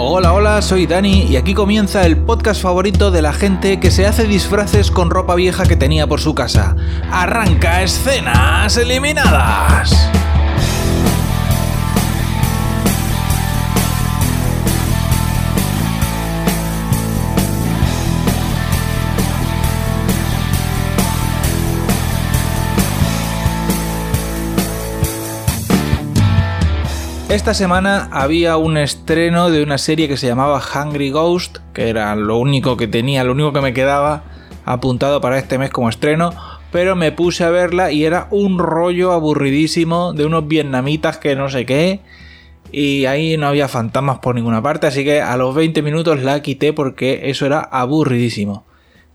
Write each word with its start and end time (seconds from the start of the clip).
Hola, 0.00 0.32
hola, 0.32 0.62
soy 0.62 0.86
Dani 0.86 1.22
y 1.22 1.34
aquí 1.34 1.54
comienza 1.54 2.06
el 2.06 2.16
podcast 2.16 2.62
favorito 2.62 3.10
de 3.10 3.20
la 3.20 3.32
gente 3.32 3.80
que 3.80 3.90
se 3.90 4.06
hace 4.06 4.28
disfraces 4.28 4.92
con 4.92 5.10
ropa 5.10 5.34
vieja 5.34 5.64
que 5.64 5.74
tenía 5.74 6.06
por 6.06 6.20
su 6.20 6.36
casa. 6.36 6.76
Arranca 7.10 7.82
escenas 7.82 8.76
eliminadas. 8.76 10.08
Esta 27.28 27.52
semana 27.52 28.08
había 28.10 28.56
un 28.56 28.78
estreno 28.78 29.50
de 29.50 29.62
una 29.62 29.76
serie 29.76 30.08
que 30.08 30.16
se 30.16 30.26
llamaba 30.26 30.62
Hungry 30.62 31.10
Ghost, 31.10 31.58
que 31.74 31.90
era 31.90 32.16
lo 32.16 32.38
único 32.38 32.78
que 32.78 32.88
tenía, 32.88 33.22
lo 33.22 33.32
único 33.32 33.52
que 33.52 33.60
me 33.60 33.74
quedaba 33.74 34.24
apuntado 34.64 35.20
para 35.20 35.36
este 35.38 35.58
mes 35.58 35.68
como 35.68 35.90
estreno, 35.90 36.32
pero 36.72 36.96
me 36.96 37.12
puse 37.12 37.44
a 37.44 37.50
verla 37.50 37.92
y 37.92 38.06
era 38.06 38.28
un 38.30 38.58
rollo 38.58 39.12
aburridísimo 39.12 40.14
de 40.14 40.24
unos 40.24 40.48
vietnamitas 40.48 41.18
que 41.18 41.36
no 41.36 41.50
sé 41.50 41.66
qué, 41.66 42.00
y 42.72 43.04
ahí 43.04 43.36
no 43.36 43.46
había 43.46 43.68
fantasmas 43.68 44.20
por 44.20 44.34
ninguna 44.34 44.62
parte, 44.62 44.86
así 44.86 45.04
que 45.04 45.20
a 45.20 45.36
los 45.36 45.54
20 45.54 45.82
minutos 45.82 46.22
la 46.22 46.40
quité 46.40 46.72
porque 46.72 47.28
eso 47.28 47.44
era 47.44 47.60
aburridísimo. 47.60 48.64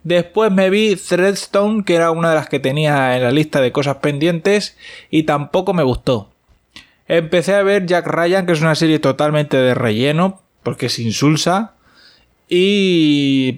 Después 0.04 0.52
me 0.52 0.70
vi 0.70 0.98
Threadstone, 0.98 1.84
que 1.84 1.95
era 1.95 2.12
una 2.12 2.30
de 2.30 2.36
las 2.36 2.48
que 2.48 2.59
tenía 2.59 3.18
en 3.18 3.23
la 3.23 3.32
lista 3.32 3.59
de 3.59 3.72
cosas 3.72 3.98
pendientes, 3.98 4.78
y 5.09 5.23
tampoco 5.23 5.73
me 5.73 5.82
gustó. 5.82 6.33
Empecé 7.08 7.56
a 7.56 7.64
ver 7.64 7.86
Jack 7.86 8.08
Ryan, 8.08 8.46
que 8.46 8.54
es 8.54 8.62
una 8.62 8.76
serie 8.76 9.00
totalmente 9.00 9.58
de 9.58 9.74
relleno, 9.74 10.42
porque 10.64 10.88
es 10.88 11.00
insulsa. 11.00 11.73
Y 12.48 13.58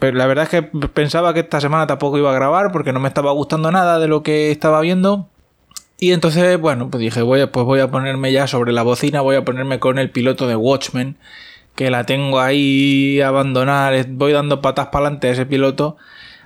la 0.00 0.26
verdad 0.26 0.44
es 0.44 0.50
que 0.50 0.62
pensaba 0.62 1.32
que 1.34 1.40
esta 1.40 1.60
semana 1.60 1.86
tampoco 1.86 2.18
iba 2.18 2.30
a 2.30 2.34
grabar 2.34 2.72
porque 2.72 2.92
no 2.92 3.00
me 3.00 3.08
estaba 3.08 3.32
gustando 3.32 3.70
nada 3.70 3.98
de 3.98 4.08
lo 4.08 4.22
que 4.22 4.50
estaba 4.50 4.80
viendo. 4.80 5.28
Y 5.98 6.12
entonces, 6.12 6.60
bueno, 6.60 6.90
pues 6.90 7.00
dije, 7.00 7.22
voy 7.22 7.40
a, 7.40 7.52
pues 7.52 7.64
voy 7.64 7.80
a 7.80 7.90
ponerme 7.90 8.32
ya 8.32 8.46
sobre 8.46 8.72
la 8.72 8.82
bocina, 8.82 9.20
voy 9.20 9.36
a 9.36 9.44
ponerme 9.44 9.78
con 9.78 9.98
el 9.98 10.10
piloto 10.10 10.46
de 10.46 10.56
Watchmen, 10.56 11.16
que 11.76 11.90
la 11.90 12.04
tengo 12.04 12.40
ahí 12.40 13.20
a 13.20 13.28
abandonar, 13.28 14.06
voy 14.08 14.32
dando 14.32 14.60
patas 14.60 14.88
para 14.88 15.06
adelante 15.06 15.28
a 15.28 15.32
ese 15.32 15.46
piloto, 15.46 15.96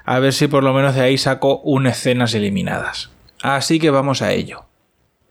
a 0.05 0.19
ver 0.21 0.33
si 0.33 0.47
por 0.47 0.63
lo 0.63 0.73
menos 0.75 0.95
de 0.95 1.01
ahí 1.01 1.19
saco 1.19 1.61
unas 1.65 1.99
escenas 1.99 2.35
eliminadas. 2.35 3.11
Así 3.43 3.79
que 3.79 3.91
vamos 3.91 4.23
a 4.23 4.33
ello. 4.33 4.68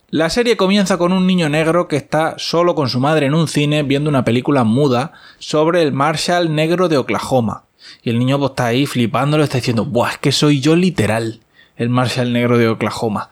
La 0.10 0.30
serie 0.30 0.56
comienza 0.56 0.98
con 0.98 1.12
un 1.12 1.28
niño 1.28 1.50
negro 1.50 1.90
que 1.90 1.98
está 1.98 2.36
solo 2.38 2.76
con 2.76 2.88
su 2.88 3.02
madre 3.02 3.26
en 3.26 3.34
un 3.34 3.50
cine 3.50 3.84
viendo 3.84 4.10
una 4.10 4.24
película 4.24 4.64
muda 4.64 5.12
sobre 5.38 5.82
el 5.82 5.92
Marshall 5.92 6.56
negro 6.56 6.88
de 6.88 6.96
Oklahoma. 6.96 7.66
Y 8.04 8.12
el 8.12 8.18
niño 8.18 8.40
pues, 8.40 8.52
está 8.52 8.68
ahí 8.68 8.86
flipándolo, 8.86 9.44
está 9.44 9.58
diciendo, 9.58 9.84
¡buah, 9.84 10.12
es 10.12 10.18
que 10.20 10.32
soy 10.32 10.62
yo 10.62 10.78
literal! 10.78 11.42
El 11.76 11.90
Marshall 11.90 12.32
negro 12.32 12.58
de 12.58 12.70
Oklahoma. 12.70 13.32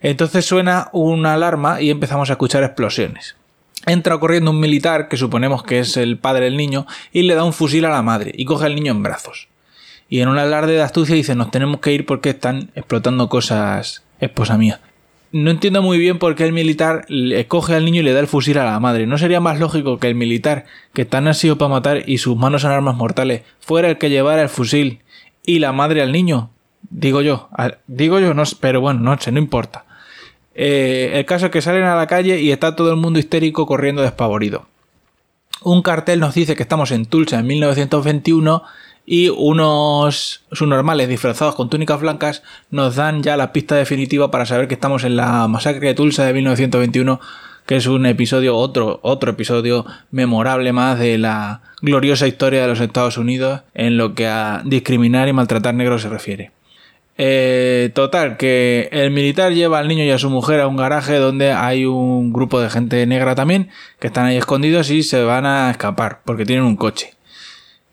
Entonces 0.00 0.44
suena 0.44 0.88
una 0.92 1.34
alarma 1.34 1.80
y 1.80 1.88
empezamos 1.88 2.30
a 2.30 2.32
escuchar 2.32 2.64
explosiones. 2.64 3.36
Entra 3.86 4.18
corriendo 4.18 4.50
un 4.50 4.58
militar, 4.58 5.06
que 5.06 5.16
suponemos 5.16 5.62
que 5.62 5.78
es 5.78 5.96
el 5.96 6.18
padre 6.18 6.46
del 6.46 6.56
niño, 6.56 6.84
y 7.12 7.22
le 7.22 7.36
da 7.36 7.44
un 7.44 7.52
fusil 7.52 7.84
a 7.84 7.90
la 7.90 8.02
madre 8.02 8.32
y 8.34 8.44
coge 8.44 8.66
al 8.66 8.74
niño 8.74 8.90
en 8.90 9.04
brazos. 9.04 9.46
Y 10.08 10.18
en 10.18 10.28
un 10.28 10.38
alarde 10.38 10.72
de 10.72 10.82
astucia 10.82 11.14
dice, 11.14 11.36
nos 11.36 11.52
tenemos 11.52 11.78
que 11.78 11.92
ir 11.92 12.06
porque 12.06 12.30
están 12.30 12.72
explotando 12.74 13.28
cosas, 13.28 14.02
esposa 14.18 14.58
mía 14.58 14.80
no 15.32 15.50
entiendo 15.50 15.82
muy 15.82 15.98
bien 15.98 16.18
por 16.18 16.34
qué 16.34 16.44
el 16.44 16.52
militar 16.52 17.04
le 17.08 17.46
coge 17.46 17.74
al 17.74 17.84
niño 17.84 18.00
y 18.00 18.04
le 18.04 18.12
da 18.12 18.20
el 18.20 18.26
fusil 18.26 18.58
a 18.58 18.64
la 18.64 18.80
madre. 18.80 19.06
¿No 19.06 19.18
sería 19.18 19.40
más 19.40 19.58
lógico 19.58 19.98
que 19.98 20.08
el 20.08 20.14
militar, 20.14 20.64
que 20.94 21.02
está 21.02 21.20
nacido 21.20 21.58
para 21.58 21.68
matar 21.68 22.08
y 22.08 22.18
sus 22.18 22.36
manos 22.36 22.62
son 22.62 22.72
armas 22.72 22.96
mortales, 22.96 23.42
fuera 23.60 23.88
el 23.88 23.98
que 23.98 24.10
llevara 24.10 24.42
el 24.42 24.48
fusil 24.48 25.00
y 25.44 25.58
la 25.58 25.72
madre 25.72 26.02
al 26.02 26.12
niño? 26.12 26.50
Digo 26.90 27.20
yo, 27.20 27.48
digo 27.86 28.20
yo, 28.20 28.32
no, 28.34 28.44
pero 28.60 28.80
bueno, 28.80 29.00
no 29.00 29.18
sé, 29.18 29.32
no 29.32 29.38
importa. 29.38 29.84
Eh, 30.54 31.12
el 31.14 31.24
caso 31.26 31.46
es 31.46 31.52
que 31.52 31.62
salen 31.62 31.84
a 31.84 31.94
la 31.94 32.06
calle 32.06 32.40
y 32.40 32.50
está 32.50 32.74
todo 32.74 32.90
el 32.90 32.96
mundo 32.96 33.18
histérico 33.18 33.66
corriendo 33.66 34.02
despavorido. 34.02 34.66
Un 35.62 35.82
cartel 35.82 36.20
nos 36.20 36.34
dice 36.34 36.56
que 36.56 36.62
estamos 36.62 36.90
en 36.90 37.06
Tulsa 37.06 37.38
en 37.38 37.46
1921 37.46 38.62
y 39.10 39.30
unos 39.30 40.42
subnormales 40.52 41.08
disfrazados 41.08 41.54
con 41.54 41.70
túnicas 41.70 41.98
blancas 41.98 42.42
nos 42.70 42.96
dan 42.96 43.22
ya 43.22 43.38
la 43.38 43.54
pista 43.54 43.74
definitiva 43.74 44.30
para 44.30 44.44
saber 44.44 44.68
que 44.68 44.74
estamos 44.74 45.02
en 45.02 45.16
la 45.16 45.48
masacre 45.48 45.88
de 45.88 45.94
Tulsa 45.94 46.26
de 46.26 46.34
1921 46.34 47.18
que 47.64 47.76
es 47.76 47.86
un 47.86 48.04
episodio, 48.04 48.54
otro, 48.54 49.00
otro 49.02 49.30
episodio 49.30 49.86
memorable 50.10 50.74
más 50.74 50.98
de 50.98 51.16
la 51.16 51.62
gloriosa 51.80 52.26
historia 52.26 52.60
de 52.60 52.68
los 52.68 52.80
Estados 52.80 53.16
Unidos 53.16 53.62
en 53.72 53.96
lo 53.96 54.14
que 54.14 54.26
a 54.26 54.60
discriminar 54.66 55.26
y 55.26 55.32
maltratar 55.32 55.74
negros 55.74 56.02
se 56.02 56.10
refiere. 56.10 56.50
Eh, 57.16 57.90
total, 57.94 58.36
que 58.36 58.90
el 58.92 59.10
militar 59.10 59.52
lleva 59.52 59.78
al 59.78 59.88
niño 59.88 60.04
y 60.04 60.10
a 60.10 60.18
su 60.18 60.28
mujer 60.28 60.60
a 60.60 60.66
un 60.66 60.76
garaje 60.76 61.16
donde 61.16 61.52
hay 61.52 61.86
un 61.86 62.32
grupo 62.32 62.60
de 62.60 62.70
gente 62.70 63.06
negra 63.06 63.34
también 63.34 63.70
que 64.00 64.08
están 64.08 64.26
ahí 64.26 64.36
escondidos 64.36 64.90
y 64.90 65.02
se 65.02 65.22
van 65.24 65.46
a 65.46 65.70
escapar 65.70 66.20
porque 66.24 66.44
tienen 66.44 66.64
un 66.64 66.76
coche. 66.76 67.17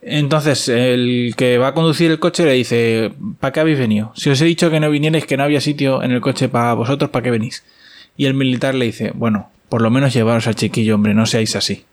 Entonces, 0.08 0.70
el 0.70 1.34
que 1.36 1.58
va 1.58 1.70
a 1.70 1.74
conducir 1.74 2.12
el 2.12 2.20
coche 2.20 2.46
le 2.46 2.54
dice, 2.54 3.12
¿para 3.40 3.52
qué 3.52 3.60
habéis 3.60 3.80
venido? 3.80 4.14
Si 4.16 4.30
os 4.30 4.40
he 4.40 4.46
dicho 4.46 4.70
que 4.70 4.80
no 4.80 4.92
vinierais, 4.92 5.26
que 5.26 5.36
no 5.36 5.44
había 5.44 5.60
sitio 5.60 6.04
en 6.04 6.12
el 6.12 6.22
coche 6.22 6.48
para 6.48 6.76
vosotros, 6.76 7.10
¿para 7.10 7.24
qué 7.24 7.32
venís? 7.32 7.66
Y 8.16 8.28
el 8.28 8.36
militar 8.36 8.76
le 8.76 8.86
dice, 8.86 9.12
bueno, 9.16 9.50
por 9.68 9.82
lo 9.82 9.90
menos 9.90 10.14
llevaros 10.14 10.46
al 10.46 10.54
chiquillo, 10.54 10.94
hombre, 10.94 11.16
no 11.16 11.26
seáis 11.26 11.56
así. 11.56 11.86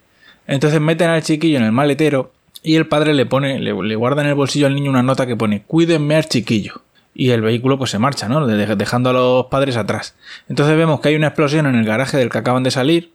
Entonces 0.47 0.78
meten 0.78 1.09
al 1.09 1.22
chiquillo 1.22 1.56
en 1.56 1.65
el 1.65 1.72
maletero 1.72 2.34
y 2.62 2.77
el 2.77 2.87
padre 2.87 3.15
le 3.15 3.25
pone, 3.25 3.59
le, 3.59 3.72
guarda 3.97 4.21
en 4.21 4.28
el 4.28 4.34
bolsillo 4.34 4.67
al 4.67 4.75
niño 4.75 4.91
una 4.91 5.03
nota 5.03 5.27
que 5.27 5.34
pone, 5.34 5.62
cuídenme 5.62 6.15
al 6.15 6.28
chiquillo. 6.28 6.83
Y 7.15 7.31
el 7.31 7.41
vehículo 7.41 7.78
pues 7.78 7.93
se 7.93 7.99
marcha, 7.99 8.28
¿no? 8.28 8.47
Dejando 8.47 9.09
a 9.09 9.12
los 9.15 9.47
padres 9.47 9.78
atrás. 9.78 10.17
Entonces 10.51 10.77
vemos 10.77 11.01
que 11.01 11.09
hay 11.09 11.15
una 11.15 11.28
explosión 11.28 11.65
en 11.65 11.77
el 11.77 11.87
garaje 11.87 12.19
del 12.19 12.28
que 12.28 12.39
acaban 12.39 12.62
de 12.62 12.71
salir 12.71 13.12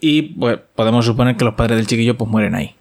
y 0.00 0.22
pues 0.22 0.58
podemos 0.74 1.04
suponer 1.04 1.36
que 1.36 1.44
los 1.44 1.54
padres 1.54 1.76
del 1.76 1.86
chiquillo 1.86 2.16
pues 2.16 2.28
mueren 2.28 2.56
ahí. 2.56 2.74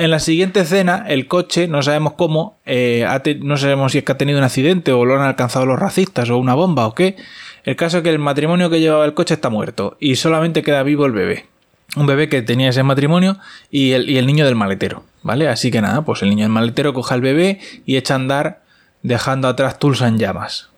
En 0.00 0.10
la 0.10 0.18
siguiente 0.18 0.60
escena, 0.60 1.04
el 1.08 1.28
coche, 1.28 1.68
no 1.68 1.82
sabemos 1.82 2.14
cómo, 2.14 2.56
eh, 2.64 3.06
no 3.42 3.58
sabemos 3.58 3.92
si 3.92 3.98
es 3.98 4.04
que 4.04 4.12
ha 4.12 4.16
tenido 4.16 4.38
un 4.38 4.44
accidente 4.44 4.92
o 4.92 5.04
lo 5.04 5.14
han 5.14 5.20
alcanzado 5.20 5.66
los 5.66 5.78
racistas 5.78 6.30
o 6.30 6.38
una 6.38 6.54
bomba 6.54 6.86
o 6.86 6.94
qué. 6.94 7.16
El 7.64 7.76
caso 7.76 7.98
es 7.98 8.02
que 8.02 8.08
el 8.08 8.18
matrimonio 8.18 8.70
que 8.70 8.80
llevaba 8.80 9.04
el 9.04 9.12
coche 9.12 9.34
está 9.34 9.50
muerto 9.50 9.98
y 10.00 10.16
solamente 10.16 10.62
queda 10.62 10.82
vivo 10.84 11.04
el 11.04 11.12
bebé. 11.12 11.48
Un 11.96 12.06
bebé 12.06 12.30
que 12.30 12.40
tenía 12.40 12.70
ese 12.70 12.82
matrimonio 12.82 13.36
y 13.70 13.90
el, 13.90 14.08
y 14.08 14.16
el 14.16 14.24
niño 14.24 14.46
del 14.46 14.54
maletero, 14.54 15.04
¿vale? 15.22 15.48
Así 15.48 15.70
que 15.70 15.82
nada, 15.82 16.00
pues 16.00 16.22
el 16.22 16.30
niño 16.30 16.44
del 16.44 16.52
maletero 16.52 16.94
coge 16.94 17.12
al 17.12 17.20
bebé 17.20 17.60
y 17.84 17.98
echa 17.98 18.14
a 18.14 18.16
andar 18.16 18.62
dejando 19.02 19.48
atrás 19.48 19.78
Tulsa 19.78 20.08
en 20.08 20.16
llamas. 20.16 20.70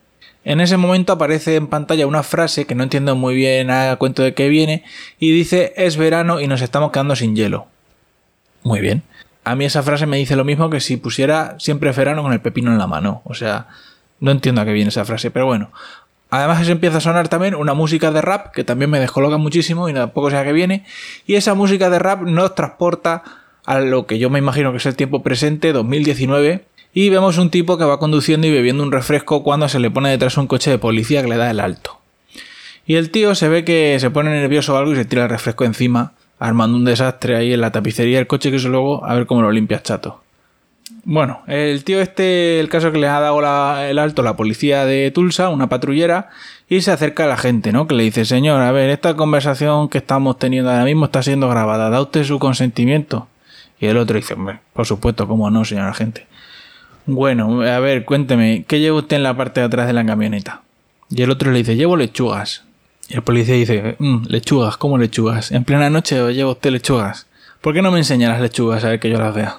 En 0.42 0.60
ese 0.60 0.78
momento 0.78 1.12
aparece 1.12 1.54
en 1.54 1.68
pantalla 1.68 2.08
una 2.08 2.24
frase 2.24 2.64
que 2.64 2.74
no 2.74 2.82
entiendo 2.82 3.14
muy 3.14 3.36
bien 3.36 3.70
a 3.70 3.94
cuento 3.94 4.24
de 4.24 4.34
qué 4.34 4.48
viene 4.48 4.82
y 5.20 5.30
dice 5.30 5.74
es 5.76 5.96
verano 5.96 6.40
y 6.40 6.48
nos 6.48 6.60
estamos 6.60 6.90
quedando 6.90 7.14
sin 7.14 7.36
hielo. 7.36 7.68
Muy 8.64 8.80
bien 8.80 9.04
a 9.44 9.56
mí 9.56 9.64
esa 9.64 9.82
frase 9.82 10.06
me 10.06 10.16
dice 10.16 10.36
lo 10.36 10.44
mismo 10.44 10.70
que 10.70 10.80
si 10.80 10.96
pusiera 10.96 11.56
siempre 11.58 11.90
verano 11.92 12.22
con 12.22 12.32
el 12.32 12.40
pepino 12.40 12.70
en 12.70 12.78
la 12.78 12.86
mano. 12.86 13.22
O 13.24 13.34
sea, 13.34 13.68
no 14.20 14.30
entiendo 14.30 14.60
a 14.60 14.64
qué 14.64 14.72
viene 14.72 14.90
esa 14.90 15.04
frase, 15.04 15.30
pero 15.30 15.46
bueno. 15.46 15.70
Además 16.30 16.64
se 16.64 16.72
empieza 16.72 16.98
a 16.98 17.00
sonar 17.00 17.28
también 17.28 17.54
una 17.54 17.74
música 17.74 18.10
de 18.10 18.22
rap 18.22 18.52
que 18.52 18.64
también 18.64 18.90
me 18.90 19.00
descoloca 19.00 19.36
muchísimo 19.36 19.88
y 19.88 19.92
tampoco 19.92 20.30
sé 20.30 20.38
a 20.38 20.44
qué 20.44 20.52
viene. 20.52 20.86
Y 21.26 21.34
esa 21.34 21.54
música 21.54 21.90
de 21.90 21.98
rap 21.98 22.22
nos 22.22 22.54
transporta 22.54 23.22
a 23.66 23.80
lo 23.80 24.06
que 24.06 24.18
yo 24.18 24.30
me 24.30 24.38
imagino 24.38 24.70
que 24.70 24.78
es 24.78 24.86
el 24.86 24.96
tiempo 24.96 25.22
presente, 25.22 25.72
2019. 25.72 26.64
Y 26.94 27.10
vemos 27.10 27.36
un 27.36 27.50
tipo 27.50 27.76
que 27.76 27.84
va 27.84 27.98
conduciendo 27.98 28.46
y 28.46 28.50
bebiendo 28.50 28.82
un 28.82 28.92
refresco 28.92 29.42
cuando 29.42 29.68
se 29.68 29.78
le 29.78 29.90
pone 29.90 30.10
detrás 30.10 30.36
un 30.36 30.46
coche 30.46 30.70
de 30.70 30.78
policía 30.78 31.22
que 31.22 31.28
le 31.28 31.36
da 31.36 31.50
el 31.50 31.60
alto. 31.60 32.00
Y 32.86 32.94
el 32.94 33.10
tío 33.10 33.34
se 33.34 33.48
ve 33.48 33.64
que 33.64 33.98
se 33.98 34.10
pone 34.10 34.30
nervioso 34.30 34.74
o 34.74 34.76
algo 34.76 34.92
y 34.92 34.96
se 34.96 35.04
tira 35.04 35.24
el 35.24 35.30
refresco 35.30 35.64
encima 35.64 36.12
armando 36.42 36.76
un 36.76 36.84
desastre 36.84 37.36
ahí 37.36 37.52
en 37.52 37.60
la 37.60 37.70
tapicería 37.70 38.18
del 38.18 38.26
coche 38.26 38.50
que 38.50 38.56
eso 38.56 38.68
luego 38.68 39.04
a 39.04 39.14
ver 39.14 39.26
cómo 39.26 39.42
lo 39.42 39.52
limpias 39.52 39.84
chato. 39.84 40.20
Bueno, 41.04 41.42
el 41.46 41.84
tío 41.84 42.00
este, 42.00 42.58
el 42.58 42.68
caso 42.68 42.90
que 42.90 42.98
le 42.98 43.06
ha 43.06 43.20
dado 43.20 43.40
el 43.80 43.98
alto 43.98 44.22
la 44.22 44.36
policía 44.36 44.84
de 44.84 45.10
Tulsa, 45.12 45.48
una 45.48 45.68
patrullera, 45.68 46.30
y 46.68 46.80
se 46.80 46.90
acerca 46.90 47.24
a 47.24 47.28
la 47.28 47.36
gente, 47.36 47.72
¿no? 47.72 47.86
Que 47.86 47.94
le 47.94 48.02
dice, 48.02 48.24
señor, 48.24 48.60
a 48.60 48.72
ver, 48.72 48.90
esta 48.90 49.14
conversación 49.14 49.88
que 49.88 49.98
estamos 49.98 50.38
teniendo 50.38 50.70
ahora 50.70 50.84
mismo 50.84 51.06
está 51.06 51.22
siendo 51.22 51.48
grabada, 51.48 51.90
¿da 51.90 52.00
usted 52.00 52.24
su 52.24 52.38
consentimiento? 52.38 53.28
Y 53.80 53.86
el 53.86 53.96
otro 53.96 54.16
dice, 54.16 54.36
por 54.72 54.86
supuesto, 54.86 55.28
¿cómo 55.28 55.50
no, 55.50 55.64
señor 55.64 55.88
agente? 55.88 56.26
Bueno, 57.06 57.62
a 57.62 57.78
ver, 57.78 58.04
cuénteme, 58.04 58.64
¿qué 58.66 58.80
lleva 58.80 58.98
usted 58.98 59.16
en 59.16 59.24
la 59.24 59.36
parte 59.36 59.60
de 59.60 59.66
atrás 59.66 59.86
de 59.86 59.92
la 59.92 60.04
camioneta? 60.04 60.62
Y 61.08 61.22
el 61.22 61.30
otro 61.30 61.52
le 61.52 61.58
dice, 61.58 61.76
llevo 61.76 61.96
lechugas. 61.96 62.64
Y 63.12 63.16
el 63.16 63.22
policía 63.22 63.54
dice, 63.54 63.96
mm, 63.98 64.28
lechugas, 64.28 64.78
¿cómo 64.78 64.96
lechugas? 64.96 65.52
¿En 65.52 65.64
plena 65.64 65.90
noche 65.90 66.32
lleva 66.32 66.52
usted 66.52 66.70
lechugas? 66.70 67.26
¿Por 67.60 67.74
qué 67.74 67.82
no 67.82 67.90
me 67.90 67.98
enseña 67.98 68.30
las 68.30 68.40
lechugas 68.40 68.84
a 68.84 68.88
ver 68.88 69.00
que 69.00 69.10
yo 69.10 69.18
las 69.18 69.34
vea? 69.34 69.58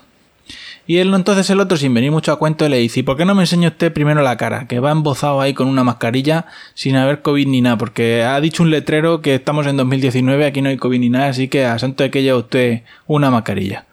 Y 0.88 0.98
él 0.98 1.14
entonces 1.14 1.48
el 1.52 1.60
otro, 1.60 1.78
sin 1.78 1.94
venir 1.94 2.10
mucho 2.10 2.32
a 2.32 2.40
cuento, 2.40 2.68
le 2.68 2.78
dice, 2.78 3.04
¿por 3.04 3.16
qué 3.16 3.26
no 3.26 3.36
me 3.36 3.44
enseña 3.44 3.68
usted 3.68 3.94
primero 3.94 4.24
la 4.24 4.38
cara? 4.38 4.68
Que 4.68 4.80
va 4.80 4.90
embozado 4.90 5.40
ahí 5.40 5.54
con 5.54 5.68
una 5.68 5.84
mascarilla 5.84 6.48
sin 6.74 6.96
haber 6.96 7.22
COVID 7.22 7.48
ni 7.48 7.62
nada, 7.62 7.78
porque 7.78 8.24
ha 8.24 8.42
dicho 8.42 8.64
un 8.64 8.72
letrero 8.72 9.22
que 9.22 9.36
estamos 9.36 9.68
en 9.68 9.78
2019, 9.78 10.48
aquí 10.48 10.64
no 10.64 10.70
hay 10.70 10.78
COVID 10.78 11.00
ni 11.00 11.10
nada, 11.10 11.28
así 11.28 11.48
que 11.48 11.64
a 11.64 11.78
santo 11.78 12.02
de 12.02 12.10
que 12.10 12.24
lleve 12.24 12.40
usted 12.40 12.82
una 13.06 13.30
mascarilla. 13.30 13.86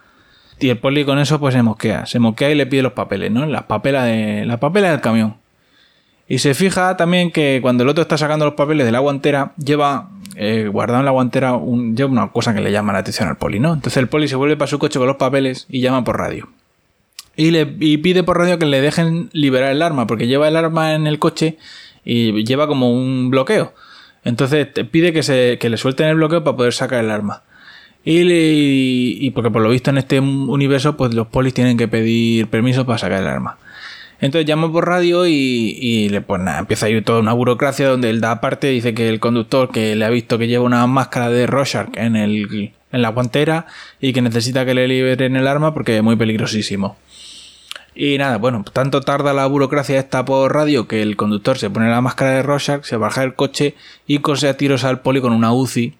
Y 0.58 0.70
el 0.70 0.78
poli 0.78 1.04
con 1.04 1.18
eso 1.18 1.38
pues 1.38 1.52
se 1.52 1.62
mosquea, 1.62 2.06
se 2.06 2.18
mosquea 2.18 2.50
y 2.50 2.54
le 2.54 2.64
pide 2.64 2.80
los 2.80 2.92
papeles, 2.92 3.30
¿no? 3.30 3.44
Las 3.44 3.64
papelas 3.64 4.06
de, 4.06 4.46
la 4.46 4.58
papela 4.58 4.90
del 4.90 5.02
camión. 5.02 5.39
Y 6.30 6.38
se 6.38 6.54
fija 6.54 6.96
también 6.96 7.32
que 7.32 7.58
cuando 7.60 7.82
el 7.82 7.88
otro 7.88 8.02
está 8.02 8.16
sacando 8.16 8.44
los 8.44 8.54
papeles 8.54 8.86
de 8.86 8.92
la 8.92 9.00
guantera, 9.00 9.52
lleva 9.56 10.10
eh, 10.36 10.68
guardado 10.72 11.00
en 11.00 11.04
la 11.04 11.10
guantera 11.10 11.54
un, 11.54 11.96
lleva 11.96 12.08
una 12.08 12.30
cosa 12.30 12.54
que 12.54 12.60
le 12.60 12.70
llama 12.70 12.92
la 12.92 13.00
atención 13.00 13.28
al 13.28 13.36
poli, 13.36 13.58
¿no? 13.58 13.74
Entonces 13.74 13.96
el 13.96 14.06
poli 14.06 14.28
se 14.28 14.36
vuelve 14.36 14.56
para 14.56 14.68
su 14.68 14.78
coche 14.78 15.00
con 15.00 15.08
los 15.08 15.16
papeles 15.16 15.66
y 15.68 15.80
llama 15.80 16.04
por 16.04 16.18
radio. 16.18 16.48
Y, 17.34 17.50
le, 17.50 17.66
pide 17.66 18.22
por 18.22 18.38
radio 18.38 18.60
que 18.60 18.66
le 18.66 18.80
dejen 18.80 19.28
liberar 19.32 19.72
el 19.72 19.82
arma, 19.82 20.06
porque 20.06 20.28
lleva 20.28 20.46
el 20.46 20.54
arma 20.54 20.94
en 20.94 21.08
el 21.08 21.18
coche 21.18 21.58
y 22.04 22.44
lleva 22.44 22.68
como 22.68 22.92
un 22.92 23.30
bloqueo. 23.30 23.74
Entonces 24.22 24.72
te 24.72 24.84
pide 24.84 25.12
que, 25.12 25.24
se, 25.24 25.58
que 25.58 25.68
le 25.68 25.78
suelten 25.78 26.06
el 26.06 26.14
bloqueo 26.14 26.44
para 26.44 26.56
poder 26.56 26.74
sacar 26.74 27.02
el 27.04 27.10
arma. 27.10 27.42
Y, 28.04 29.26
y, 29.26 29.30
porque 29.32 29.50
por 29.50 29.62
lo 29.62 29.70
visto 29.70 29.90
en 29.90 29.98
este 29.98 30.20
universo, 30.20 30.96
pues 30.96 31.12
los 31.12 31.26
polis 31.26 31.54
tienen 31.54 31.76
que 31.76 31.88
pedir 31.88 32.46
permiso 32.46 32.86
para 32.86 32.98
sacar 32.98 33.20
el 33.20 33.26
arma. 33.26 33.58
Entonces 34.20 34.46
llama 34.46 34.70
por 34.70 34.86
radio 34.86 35.26
y, 35.26 36.08
le, 36.10 36.20
pues 36.20 36.42
nada, 36.42 36.58
empieza 36.58 36.86
a 36.86 36.88
ir 36.90 37.02
toda 37.04 37.20
una 37.20 37.32
burocracia 37.32 37.88
donde 37.88 38.10
él 38.10 38.20
da 38.20 38.40
parte, 38.40 38.66
dice 38.66 38.92
que 38.92 39.08
el 39.08 39.18
conductor 39.18 39.70
que 39.70 39.96
le 39.96 40.04
ha 40.04 40.10
visto 40.10 40.36
que 40.38 40.46
lleva 40.46 40.64
una 40.64 40.86
máscara 40.86 41.30
de 41.30 41.46
Rorschach 41.46 41.88
en, 41.96 42.16
el, 42.16 42.74
en 42.92 43.02
la 43.02 43.08
guantera 43.08 43.66
y 43.98 44.12
que 44.12 44.20
necesita 44.20 44.66
que 44.66 44.74
le 44.74 44.86
liberen 44.88 45.36
el 45.36 45.46
arma 45.46 45.72
porque 45.72 45.96
es 45.96 46.02
muy 46.02 46.16
peligrosísimo. 46.16 46.98
Y 47.94 48.18
nada, 48.18 48.36
bueno, 48.36 48.64
tanto 48.70 49.00
tarda 49.00 49.32
la 49.32 49.46
burocracia 49.46 49.98
esta 49.98 50.24
por 50.24 50.54
radio 50.54 50.86
que 50.86 51.00
el 51.02 51.16
conductor 51.16 51.58
se 51.58 51.70
pone 51.70 51.90
la 51.90 52.00
máscara 52.02 52.32
de 52.32 52.42
Rorschach, 52.42 52.84
se 52.84 52.96
baja 52.96 53.22
del 53.22 53.34
coche 53.34 53.74
y 54.06 54.18
cose 54.18 54.48
a 54.48 54.56
tiros 54.56 54.84
al 54.84 55.00
poli 55.00 55.20
con 55.20 55.32
una 55.32 55.52
UCI 55.52 55.94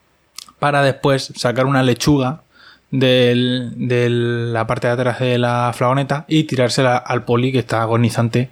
para 0.59 0.83
después 0.83 1.33
sacar 1.37 1.67
una 1.67 1.83
lechuga 1.83 2.43
de 2.91 4.09
la 4.11 4.67
parte 4.67 4.89
de 4.89 4.93
atrás 4.93 5.21
de 5.21 5.39
la 5.39 5.73
flagoneta 5.75 6.25
y 6.29 6.45
tirársela 6.45 6.97
al 6.97 7.25
poli 7.25 7.53
que 7.53 7.61
está 7.61 7.83
agonizante 7.83 8.51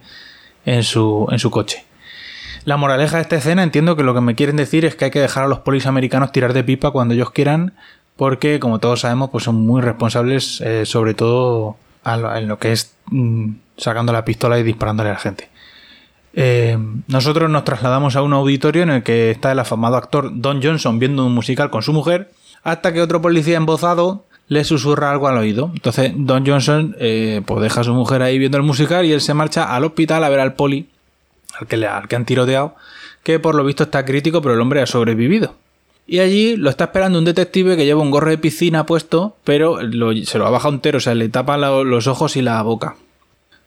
en 0.64 0.82
su, 0.82 1.26
coche. 1.50 1.84
La 2.64 2.76
moraleja 2.76 3.16
de 3.16 3.22
esta 3.22 3.36
escena 3.36 3.62
entiendo 3.62 3.96
que 3.96 4.02
lo 4.02 4.14
que 4.14 4.20
me 4.20 4.34
quieren 4.34 4.56
decir 4.56 4.84
es 4.84 4.94
que 4.94 5.06
hay 5.06 5.10
que 5.10 5.20
dejar 5.20 5.44
a 5.44 5.48
los 5.48 5.60
polis 5.60 5.86
americanos 5.86 6.32
tirar 6.32 6.52
de 6.52 6.64
pipa 6.64 6.90
cuando 6.90 7.14
ellos 7.14 7.30
quieran 7.30 7.74
porque 8.16 8.60
como 8.60 8.78
todos 8.78 9.00
sabemos 9.00 9.30
pues 9.30 9.44
son 9.44 9.54
muy 9.66 9.80
responsables 9.80 10.60
eh, 10.60 10.84
sobre 10.84 11.14
todo 11.14 11.76
en 12.04 12.48
lo 12.48 12.58
que 12.58 12.72
es 12.72 12.94
mm, 13.06 13.52
sacando 13.76 14.12
la 14.12 14.24
pistola 14.24 14.58
y 14.58 14.62
disparándole 14.62 15.10
a 15.10 15.14
la 15.14 15.18
gente. 15.18 15.48
Eh, 16.34 16.78
nosotros 17.06 17.48
nos 17.50 17.64
trasladamos 17.64 18.16
a 18.16 18.22
un 18.22 18.32
auditorio 18.32 18.82
en 18.82 18.90
el 18.90 19.02
que 19.02 19.30
está 19.30 19.52
el 19.52 19.58
afamado 19.58 19.96
actor 19.96 20.30
Don 20.34 20.62
Johnson 20.62 20.98
viendo 20.98 21.24
un 21.24 21.34
musical 21.34 21.70
con 21.70 21.82
su 21.82 21.92
mujer, 21.92 22.30
hasta 22.62 22.92
que 22.92 23.00
otro 23.00 23.22
policía 23.22 23.56
embozado 23.56 24.26
le 24.48 24.64
susurra 24.64 25.10
algo 25.10 25.28
al 25.28 25.38
oído. 25.38 25.70
Entonces 25.74 26.12
Don 26.16 26.46
Johnson 26.46 26.96
eh, 26.98 27.42
pues 27.46 27.62
deja 27.62 27.82
a 27.82 27.84
su 27.84 27.94
mujer 27.94 28.22
ahí 28.22 28.38
viendo 28.38 28.56
el 28.56 28.64
musical 28.64 29.04
y 29.04 29.12
él 29.12 29.20
se 29.20 29.34
marcha 29.34 29.74
al 29.74 29.84
hospital 29.84 30.24
a 30.24 30.28
ver 30.28 30.40
al 30.40 30.54
poli, 30.54 30.88
al 31.58 31.66
que, 31.66 31.76
le, 31.76 31.86
al 31.86 32.08
que 32.08 32.16
han 32.16 32.24
tiroteado, 32.24 32.74
que 33.22 33.38
por 33.38 33.54
lo 33.54 33.64
visto 33.64 33.84
está 33.84 34.04
crítico, 34.04 34.42
pero 34.42 34.54
el 34.54 34.60
hombre 34.60 34.82
ha 34.82 34.86
sobrevivido. 34.86 35.54
Y 36.06 36.20
allí 36.20 36.56
lo 36.56 36.70
está 36.70 36.84
esperando 36.84 37.18
un 37.18 37.26
detective 37.26 37.76
que 37.76 37.84
lleva 37.84 38.00
un 38.00 38.10
gorro 38.10 38.30
de 38.30 38.38
piscina 38.38 38.86
puesto, 38.86 39.36
pero 39.44 39.78
se 40.24 40.38
lo 40.38 40.46
ha 40.46 40.50
bajado 40.50 40.72
entero, 40.72 40.96
o 40.96 41.00
sea, 41.00 41.14
le 41.14 41.28
tapa 41.28 41.58
los 41.58 42.06
ojos 42.06 42.36
y 42.36 42.40
la 42.40 42.62
boca. 42.62 42.96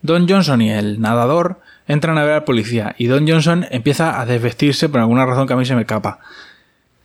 Don 0.01 0.27
Johnson 0.27 0.59
y 0.63 0.71
el 0.71 0.99
nadador 0.99 1.59
entran 1.87 2.17
a 2.17 2.23
ver 2.23 2.33
al 2.33 2.43
policía 2.43 2.95
y 2.97 3.05
Don 3.05 3.27
Johnson 3.27 3.67
empieza 3.69 4.19
a 4.19 4.25
desvestirse 4.25 4.89
por 4.89 5.01
alguna 5.01 5.27
razón 5.27 5.45
que 5.45 5.53
a 5.53 5.55
mí 5.55 5.65
se 5.65 5.75
me 5.75 5.81
escapa. 5.81 6.19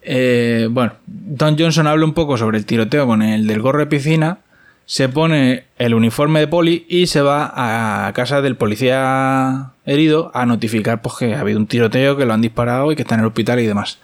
Eh, 0.08 0.68
bueno, 0.70 0.92
Don 1.06 1.58
Johnson 1.58 1.88
habla 1.88 2.04
un 2.04 2.14
poco 2.14 2.38
sobre 2.38 2.58
el 2.58 2.64
tiroteo 2.64 3.08
con 3.08 3.22
el 3.22 3.48
del 3.48 3.60
gorro 3.60 3.80
de 3.80 3.86
piscina, 3.86 4.38
se 4.84 5.08
pone 5.08 5.64
el 5.78 5.94
uniforme 5.94 6.38
de 6.38 6.46
poli 6.46 6.86
y 6.88 7.08
se 7.08 7.20
va 7.20 8.06
a 8.06 8.12
casa 8.12 8.40
del 8.40 8.54
policía 8.54 9.72
herido 9.84 10.30
a 10.32 10.46
notificar 10.46 11.02
pues, 11.02 11.16
que 11.16 11.34
ha 11.34 11.40
habido 11.40 11.58
un 11.58 11.66
tiroteo, 11.66 12.16
que 12.16 12.24
lo 12.24 12.34
han 12.34 12.40
disparado 12.40 12.92
y 12.92 12.96
que 12.96 13.02
está 13.02 13.16
en 13.16 13.22
el 13.22 13.26
hospital 13.26 13.58
y 13.58 13.66
demás. 13.66 13.98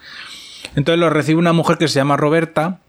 Entonces 0.75 0.99
lo 0.99 1.09
recibe 1.09 1.39
una 1.39 1.53
mujer 1.53 1.79
que 1.79 1.87
se 1.87 2.01
llama 2.01 2.17
Roberta, 2.17 2.81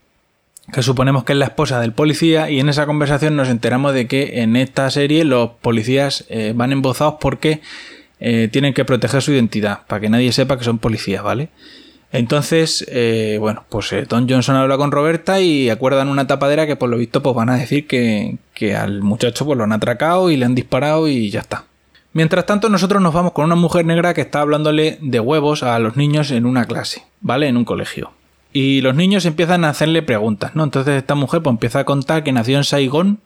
que 0.72 0.82
suponemos 0.82 1.22
que 1.22 1.34
es 1.34 1.38
la 1.38 1.44
esposa 1.44 1.78
del 1.80 1.92
policía, 1.92 2.50
y 2.50 2.58
en 2.58 2.68
esa 2.68 2.84
conversación 2.84 3.36
nos 3.36 3.48
enteramos 3.48 3.94
de 3.94 4.08
que 4.08 4.42
en 4.42 4.56
esta 4.56 4.90
serie 4.90 5.24
los 5.24 5.50
policías 5.50 6.24
eh, 6.30 6.52
van 6.56 6.72
embozados 6.72 7.16
porque 7.20 7.60
eh, 8.18 8.48
tienen 8.50 8.74
que 8.74 8.84
proteger 8.84 9.22
su 9.22 9.30
identidad, 9.30 9.86
para 9.86 10.00
que 10.00 10.08
nadie 10.08 10.32
sepa 10.32 10.58
que 10.58 10.64
son 10.64 10.78
policías, 10.78 11.22
¿vale? 11.22 11.50
Entonces, 12.14 12.86
eh, 12.92 13.38
bueno, 13.40 13.64
pues 13.68 13.92
Don 14.08 14.28
Johnson 14.28 14.54
habla 14.54 14.76
con 14.76 14.92
Roberta 14.92 15.40
y 15.40 15.68
acuerdan 15.68 16.08
una 16.08 16.28
tapadera 16.28 16.64
que 16.64 16.76
por 16.76 16.88
lo 16.88 16.96
visto 16.96 17.24
pues 17.24 17.34
van 17.34 17.50
a 17.50 17.56
decir 17.56 17.88
que, 17.88 18.36
que 18.54 18.76
al 18.76 19.02
muchacho 19.02 19.44
pues 19.44 19.58
lo 19.58 19.64
han 19.64 19.72
atracado 19.72 20.30
y 20.30 20.36
le 20.36 20.44
han 20.44 20.54
disparado 20.54 21.08
y 21.08 21.28
ya 21.30 21.40
está. 21.40 21.64
Mientras 22.12 22.46
tanto, 22.46 22.68
nosotros 22.68 23.02
nos 23.02 23.12
vamos 23.12 23.32
con 23.32 23.46
una 23.46 23.56
mujer 23.56 23.84
negra 23.84 24.14
que 24.14 24.20
está 24.20 24.42
hablándole 24.42 24.96
de 25.00 25.18
huevos 25.18 25.64
a 25.64 25.76
los 25.80 25.96
niños 25.96 26.30
en 26.30 26.46
una 26.46 26.66
clase, 26.66 27.02
¿vale? 27.20 27.48
En 27.48 27.56
un 27.56 27.64
colegio. 27.64 28.12
Y 28.52 28.80
los 28.82 28.94
niños 28.94 29.26
empiezan 29.26 29.64
a 29.64 29.70
hacerle 29.70 30.00
preguntas, 30.00 30.54
¿no? 30.54 30.62
Entonces 30.62 30.96
esta 30.96 31.16
mujer 31.16 31.42
pues, 31.42 31.52
empieza 31.52 31.80
a 31.80 31.84
contar 31.84 32.22
que 32.22 32.30
nació 32.30 32.58
en 32.58 32.62
Saigón 32.62 33.18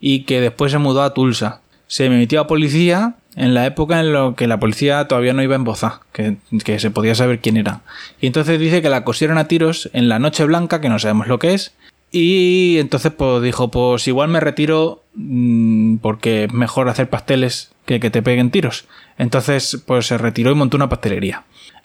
y 0.00 0.22
que 0.22 0.40
después 0.40 0.72
se 0.72 0.78
mudó 0.78 1.02
a 1.02 1.12
Tulsa. 1.12 1.60
Se 1.86 2.08
metió 2.08 2.40
a 2.40 2.46
policía 2.46 3.16
en 3.36 3.54
la 3.54 3.66
época 3.66 4.00
en 4.00 4.12
la 4.12 4.34
que 4.36 4.46
la 4.46 4.60
policía 4.60 5.06
todavía 5.08 5.32
no 5.32 5.42
iba 5.42 5.56
en 5.56 5.64
Boza, 5.64 6.00
que, 6.12 6.36
se 6.78 6.90
podía 6.90 7.14
saber 7.14 7.40
quién 7.40 7.56
era. 7.56 7.80
Y 8.20 8.26
entonces 8.26 8.58
dice 8.60 8.82
que 8.82 8.90
la 8.90 9.04
cosieron 9.04 9.38
a 9.38 9.48
tiros 9.48 9.90
en 9.92 10.08
la 10.08 10.18
Noche 10.18 10.44
Blanca, 10.44 10.80
que 10.80 10.88
no 10.88 10.98
sabemos 10.98 11.28
lo 11.28 11.38
que 11.38 11.54
es. 11.54 11.74
Y 12.10 12.76
entonces 12.78 13.12
pues 13.12 13.42
dijo, 13.42 13.70
pues 13.70 14.06
igual 14.06 14.28
me 14.28 14.40
retiro 14.40 15.02
mm, 15.14 15.96
porque 15.96 16.44
es 16.44 16.52
mejor 16.52 16.90
hacer 16.90 17.08
pasteles 17.08 17.72
que 17.86 18.00
que 18.00 18.10
te 18.10 18.22
peguen 18.22 18.50
tiros. 18.50 18.84
Entonces 19.16 19.82
pues 19.86 20.06
se 20.06 20.18
retiró 20.18 20.50
y 20.50 20.54
montó 20.54 20.76
una 20.76 20.90
pastelería. 20.90 21.44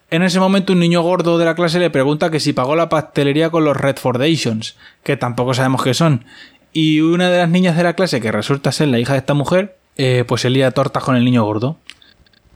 En 0.10 0.24
ese 0.24 0.40
momento 0.40 0.74
un 0.74 0.80
niño 0.80 1.02
gordo 1.02 1.38
de 1.38 1.46
la 1.46 1.56
clase 1.56 1.80
le 1.80 1.90
pregunta 1.90 2.30
que 2.30 2.40
si 2.40 2.54
pagó 2.54 2.76
la 2.76 2.90
pastelería 2.90 3.50
con 3.50 3.64
los 3.64 3.76
Redfordations, 3.76 4.76
que 5.04 5.18
tampoco 5.18 5.54
sabemos 5.54 5.84
qué 5.84 5.94
son. 5.94 6.26
Y 6.74 7.00
una 7.02 7.30
de 7.30 7.40
las 7.40 7.50
niñas 7.50 7.76
de 7.76 7.84
la 7.84 7.94
clase, 7.94 8.22
que 8.22 8.32
resulta 8.32 8.72
ser 8.72 8.90
la 8.90 9.00
hija 9.00 9.14
de 9.14 9.20
esta 9.20 9.34
mujer, 9.34 9.77
eh, 9.98 10.24
pues 10.28 10.42
se 10.42 10.50
lía 10.50 10.72
tortas 10.72 11.04
con 11.04 11.16
el 11.16 11.26
niño 11.26 11.44
gordo. 11.44 11.78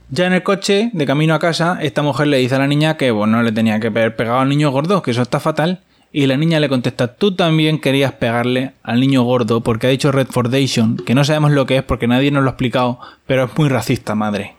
Ya 0.10 0.28
en 0.28 0.34
el 0.34 0.44
coche, 0.44 0.90
de 0.94 1.06
camino 1.06 1.34
a 1.34 1.40
casa, 1.40 1.80
esta 1.82 2.02
mujer 2.02 2.28
le 2.28 2.38
dice 2.38 2.56
a 2.56 2.60
la 2.60 2.68
niña 2.68 2.98
que 2.98 3.12
bueno, 3.12 3.38
no 3.38 3.44
le 3.44 3.52
tenía 3.52 3.80
que 3.80 3.88
haber 3.88 4.16
pegado 4.16 4.40
al 4.40 4.50
niño 4.50 4.70
gordo, 4.70 5.02
que 5.02 5.12
eso 5.12 5.22
está 5.22 5.40
fatal. 5.40 5.80
Y 6.14 6.28
la 6.28 6.36
niña 6.36 6.60
le 6.60 6.68
contesta, 6.68 7.15
tú 7.15 7.34
también 7.34 7.80
querías 7.80 8.12
pegarle 8.12 8.74
al 8.84 9.00
niño 9.00 9.24
gordo 9.24 9.62
porque 9.62 9.88
ha 9.88 9.89
dicho 9.89 10.12
Redfordation, 10.12 10.98
que 10.98 11.15
no 11.15 11.24
sabemos 11.24 11.51
lo 11.51 11.65
que 11.65 11.77
es 11.77 11.84
porque 11.84 12.08
nadie 12.08 12.32
nos 12.32 12.44
lo 12.44 12.50
ha 12.50 12.51
explicado, 12.51 13.00
pero 13.25 13.46
es 13.46 13.58
muy 13.58 13.70
racista, 13.70 14.13
madre. 14.13 14.56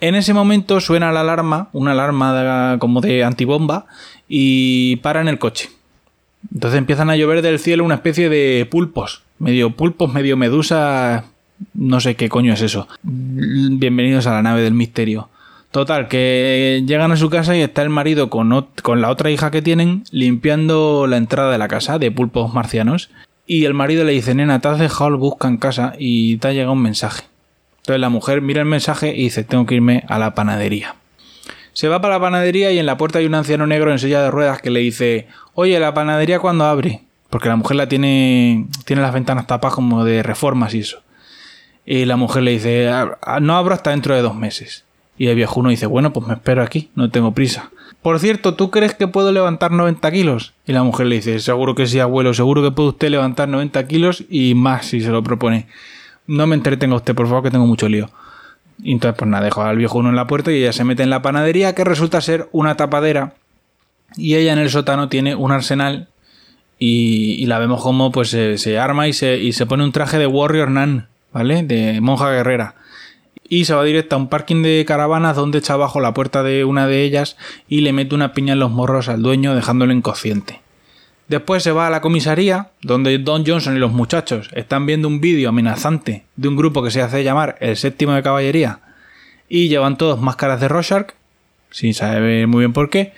En 0.00 0.16
ese 0.16 0.34
momento 0.34 0.80
suena 0.80 1.12
la 1.12 1.20
alarma, 1.20 1.68
una 1.72 1.92
alarma 1.92 2.76
como 2.80 3.00
de 3.00 3.22
antibomba, 3.22 3.86
y 4.28 4.96
para 4.96 5.20
en 5.20 5.28
el 5.28 5.38
coche. 5.38 5.70
Entonces 6.52 6.78
empiezan 6.78 7.10
a 7.10 7.16
llover 7.16 7.40
del 7.40 7.60
cielo 7.60 7.84
una 7.84 7.94
especie 7.94 8.28
de 8.28 8.66
pulpos, 8.68 9.22
medio 9.38 9.70
pulpos, 9.70 10.12
medio 10.12 10.36
medusa, 10.36 11.24
no 11.74 12.00
sé 12.00 12.16
qué 12.16 12.28
coño 12.28 12.52
es 12.52 12.62
eso. 12.62 12.88
Bienvenidos 13.02 14.26
a 14.26 14.32
la 14.32 14.42
nave 14.42 14.62
del 14.62 14.74
misterio. 14.74 15.28
Total, 15.70 16.08
que 16.08 16.82
llegan 16.86 17.12
a 17.12 17.16
su 17.16 17.28
casa 17.28 17.56
y 17.56 17.60
está 17.60 17.82
el 17.82 17.90
marido 17.90 18.30
con, 18.30 18.66
con 18.82 19.00
la 19.00 19.10
otra 19.10 19.30
hija 19.30 19.50
que 19.50 19.62
tienen 19.62 20.04
limpiando 20.10 21.06
la 21.06 21.18
entrada 21.18 21.52
de 21.52 21.58
la 21.58 21.68
casa 21.68 21.98
de 21.98 22.10
pulpos 22.10 22.54
marcianos. 22.54 23.10
Y 23.46 23.64
el 23.64 23.74
marido 23.74 24.04
le 24.04 24.12
dice, 24.12 24.34
nena, 24.34 24.60
te 24.60 24.68
has 24.68 24.78
dejado 24.78 25.08
el 25.08 25.16
busca 25.16 25.48
en 25.48 25.58
casa 25.58 25.92
y 25.98 26.38
te 26.38 26.48
ha 26.48 26.52
llegado 26.52 26.72
un 26.72 26.82
mensaje. 26.82 27.24
Entonces 27.78 28.00
la 28.00 28.08
mujer 28.08 28.40
mira 28.40 28.60
el 28.62 28.66
mensaje 28.66 29.14
y 29.14 29.24
dice, 29.24 29.44
tengo 29.44 29.66
que 29.66 29.76
irme 29.76 30.04
a 30.08 30.18
la 30.18 30.34
panadería. 30.34 30.96
Se 31.72 31.88
va 31.88 32.00
para 32.00 32.14
la 32.14 32.20
panadería 32.20 32.72
y 32.72 32.78
en 32.78 32.86
la 32.86 32.96
puerta 32.96 33.18
hay 33.18 33.26
un 33.26 33.34
anciano 33.34 33.66
negro 33.66 33.92
en 33.92 33.98
silla 33.98 34.22
de 34.22 34.30
ruedas 34.30 34.62
que 34.62 34.70
le 34.70 34.80
dice, 34.80 35.28
oye, 35.54 35.78
¿la 35.78 35.94
panadería 35.94 36.40
cuándo 36.40 36.64
abre? 36.64 37.02
Porque 37.28 37.48
la 37.48 37.56
mujer 37.56 37.76
la 37.76 37.86
tiene, 37.86 38.66
tiene 38.86 39.02
las 39.02 39.12
ventanas 39.12 39.46
tapadas 39.46 39.74
como 39.74 40.04
de 40.04 40.22
reformas 40.22 40.74
y 40.74 40.80
eso. 40.80 41.02
Y 41.86 42.04
la 42.04 42.16
mujer 42.16 42.42
le 42.42 42.50
dice, 42.50 42.88
ah, 42.88 43.16
ah, 43.22 43.40
no 43.40 43.56
abro 43.56 43.72
hasta 43.72 43.90
dentro 43.90 44.14
de 44.14 44.20
dos 44.20 44.34
meses. 44.34 44.84
Y 45.16 45.28
el 45.28 45.36
viejuno 45.36 45.70
dice, 45.70 45.86
bueno, 45.86 46.12
pues 46.12 46.26
me 46.26 46.34
espero 46.34 46.62
aquí, 46.62 46.90
no 46.94 47.10
tengo 47.10 47.32
prisa. 47.32 47.70
Por 48.02 48.18
cierto, 48.20 48.54
¿tú 48.54 48.70
crees 48.70 48.94
que 48.94 49.08
puedo 49.08 49.32
levantar 49.32 49.70
90 49.70 50.10
kilos? 50.10 50.52
Y 50.66 50.72
la 50.72 50.82
mujer 50.82 51.06
le 51.06 51.16
dice, 51.16 51.38
seguro 51.40 51.74
que 51.74 51.86
sí, 51.86 52.00
abuelo, 52.00 52.34
seguro 52.34 52.62
que 52.62 52.72
puede 52.72 52.90
usted 52.90 53.08
levantar 53.08 53.48
90 53.48 53.86
kilos 53.86 54.24
y 54.28 54.54
más 54.54 54.86
si 54.86 55.00
se 55.00 55.10
lo 55.10 55.22
propone 55.22 55.66
no 56.26 56.46
me 56.46 56.56
entretenga 56.56 56.96
usted, 56.96 57.14
por 57.14 57.26
favor, 57.26 57.44
que 57.44 57.50
tengo 57.50 57.66
mucho 57.66 57.88
lío. 57.88 58.10
Y 58.82 58.92
entonces, 58.92 59.18
pues 59.18 59.30
nada, 59.30 59.44
dejo 59.44 59.62
al 59.62 59.76
viejo 59.76 59.98
uno 59.98 60.10
en 60.10 60.16
la 60.16 60.26
puerta 60.26 60.52
y 60.52 60.56
ella 60.56 60.72
se 60.72 60.84
mete 60.84 61.02
en 61.02 61.10
la 61.10 61.22
panadería, 61.22 61.74
que 61.74 61.84
resulta 61.84 62.20
ser 62.20 62.48
una 62.52 62.76
tapadera. 62.76 63.34
Y 64.16 64.34
ella 64.34 64.52
en 64.52 64.58
el 64.58 64.70
sótano 64.70 65.08
tiene 65.08 65.34
un 65.34 65.52
arsenal 65.52 66.08
y, 66.78 67.46
la 67.46 67.58
vemos 67.58 67.82
como 67.82 68.12
pues 68.12 68.30
se, 68.30 68.78
arma 68.78 69.08
y 69.08 69.12
se, 69.12 69.38
y 69.38 69.52
se 69.52 69.66
pone 69.66 69.84
un 69.84 69.92
traje 69.92 70.18
de 70.18 70.26
Warrior 70.26 70.70
Nan, 70.70 71.08
¿vale? 71.36 71.62
De 71.64 72.00
monja 72.00 72.30
guerrera. 72.30 72.76
Y 73.46 73.66
se 73.66 73.74
va 73.74 73.84
directo 73.84 74.16
a 74.16 74.18
un 74.18 74.28
parking 74.28 74.62
de 74.62 74.86
caravanas 74.88 75.36
donde 75.36 75.58
echa 75.58 75.74
abajo 75.74 76.00
la 76.00 76.14
puerta 76.14 76.42
de 76.42 76.64
una 76.64 76.86
de 76.86 77.02
ellas 77.02 77.36
y 77.68 77.82
le 77.82 77.92
mete 77.92 78.14
una 78.14 78.32
piña 78.32 78.54
en 78.54 78.58
los 78.58 78.70
morros 78.70 79.10
al 79.10 79.20
dueño 79.20 79.54
dejándolo 79.54 79.92
inconsciente. 79.92 80.62
Después 81.28 81.62
se 81.62 81.72
va 81.72 81.88
a 81.88 81.90
la 81.90 82.00
comisaría, 82.00 82.70
donde 82.80 83.18
Don 83.18 83.44
Johnson 83.46 83.76
y 83.76 83.80
los 83.80 83.92
muchachos 83.92 84.48
están 84.54 84.86
viendo 84.86 85.08
un 85.08 85.20
vídeo 85.20 85.50
amenazante 85.50 86.24
de 86.36 86.48
un 86.48 86.56
grupo 86.56 86.82
que 86.82 86.90
se 86.90 87.02
hace 87.02 87.22
llamar 87.22 87.58
el 87.60 87.76
séptimo 87.76 88.14
de 88.14 88.22
caballería 88.22 88.80
y 89.46 89.68
llevan 89.68 89.98
todos 89.98 90.18
máscaras 90.18 90.58
de 90.58 90.68
Rorschach, 90.68 91.08
sin 91.70 91.92
saber 91.92 92.46
muy 92.46 92.60
bien 92.60 92.72
por 92.72 92.88
qué. 92.88 93.12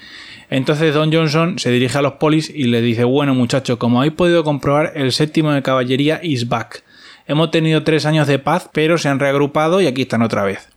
Entonces 0.51 0.93
Don 0.93 1.13
Johnson 1.13 1.61
se 1.61 1.71
dirige 1.71 1.99
a 1.99 2.03
los 2.03 2.15
polis 2.15 2.51
y 2.53 2.65
le 2.65 2.83
dice, 2.83 3.05
bueno 3.05 3.33
muchachos, 3.35 3.79
como 3.79 4.01
habéis 4.01 4.15
podido 4.15 4.43
comprobar, 4.43 4.95
el 4.97 5.13
séptimo 5.13 5.53
de 5.53 5.63
caballería 5.63 6.19
is 6.21 6.49
back. 6.49 6.83
Hemos 7.29 7.51
tenido 7.51 7.85
tres 7.85 8.07
años 8.07 8.27
de 8.27 8.39
paz, 8.39 8.71
pero 8.73 8.97
se 8.97 9.09
han 9.09 9.21
reagrupado 9.21 9.83
y 9.83 9.87
aquí 9.87 10.03
están 10.03 10.23
otra 10.23 10.45
vez. 10.45 10.71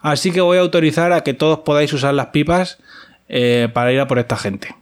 Así 0.00 0.32
que 0.32 0.40
voy 0.40 0.56
a 0.56 0.62
autorizar 0.62 1.12
a 1.12 1.22
que 1.22 1.34
todos 1.34 1.58
podáis 1.58 1.92
usar 1.92 2.14
las 2.14 2.28
pipas 2.28 2.78
eh, 3.28 3.68
para 3.72 3.92
ir 3.92 4.00
a 4.00 4.08
por 4.08 4.18
esta 4.18 4.36
gente. 4.36 4.74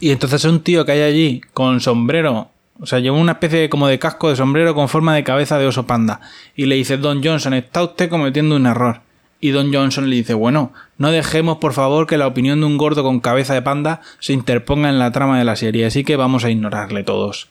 Y 0.00 0.10
entonces 0.10 0.44
un 0.44 0.60
tío 0.60 0.84
que 0.84 0.92
hay 0.92 1.00
allí 1.00 1.40
con 1.54 1.80
sombrero, 1.80 2.50
o 2.78 2.84
sea, 2.84 2.98
lleva 2.98 3.16
una 3.16 3.32
especie 3.32 3.70
como 3.70 3.88
de 3.88 3.98
casco 3.98 4.28
de 4.28 4.36
sombrero 4.36 4.74
con 4.74 4.90
forma 4.90 5.14
de 5.14 5.24
cabeza 5.24 5.58
de 5.58 5.66
oso 5.66 5.86
panda. 5.86 6.20
Y 6.54 6.66
le 6.66 6.74
dice, 6.74 6.98
Don 6.98 7.24
Johnson, 7.24 7.54
está 7.54 7.82
usted 7.82 8.10
cometiendo 8.10 8.54
un 8.54 8.66
error. 8.66 9.00
Y 9.40 9.50
Don 9.50 9.72
Johnson 9.72 10.10
le 10.10 10.16
dice, 10.16 10.34
bueno, 10.34 10.72
no 10.98 11.10
dejemos 11.10 11.56
por 11.56 11.72
favor 11.72 12.06
que 12.06 12.18
la 12.18 12.26
opinión 12.26 12.60
de 12.60 12.66
un 12.66 12.76
gordo 12.76 13.02
con 13.02 13.20
cabeza 13.20 13.54
de 13.54 13.62
panda 13.62 14.02
se 14.18 14.34
interponga 14.34 14.90
en 14.90 14.98
la 14.98 15.10
trama 15.10 15.38
de 15.38 15.44
la 15.44 15.56
serie, 15.56 15.86
así 15.86 16.04
que 16.04 16.16
vamos 16.16 16.44
a 16.44 16.50
ignorarle 16.50 17.02
todos. 17.02 17.48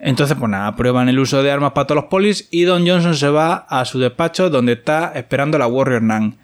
Entonces, 0.00 0.36
pues 0.38 0.50
nada, 0.50 0.74
prueban 0.76 1.08
el 1.08 1.18
uso 1.18 1.42
de 1.42 1.50
armas 1.50 1.72
para 1.72 1.86
todos 1.86 2.02
los 2.02 2.10
polis 2.10 2.48
y 2.50 2.62
Don 2.62 2.86
Johnson 2.86 3.14
se 3.14 3.28
va 3.28 3.66
a 3.68 3.84
su 3.84 3.98
despacho 3.98 4.48
donde 4.48 4.72
está 4.72 5.12
esperando 5.14 5.58
la 5.58 5.66
Warrior 5.66 6.02
Nan. 6.02 6.38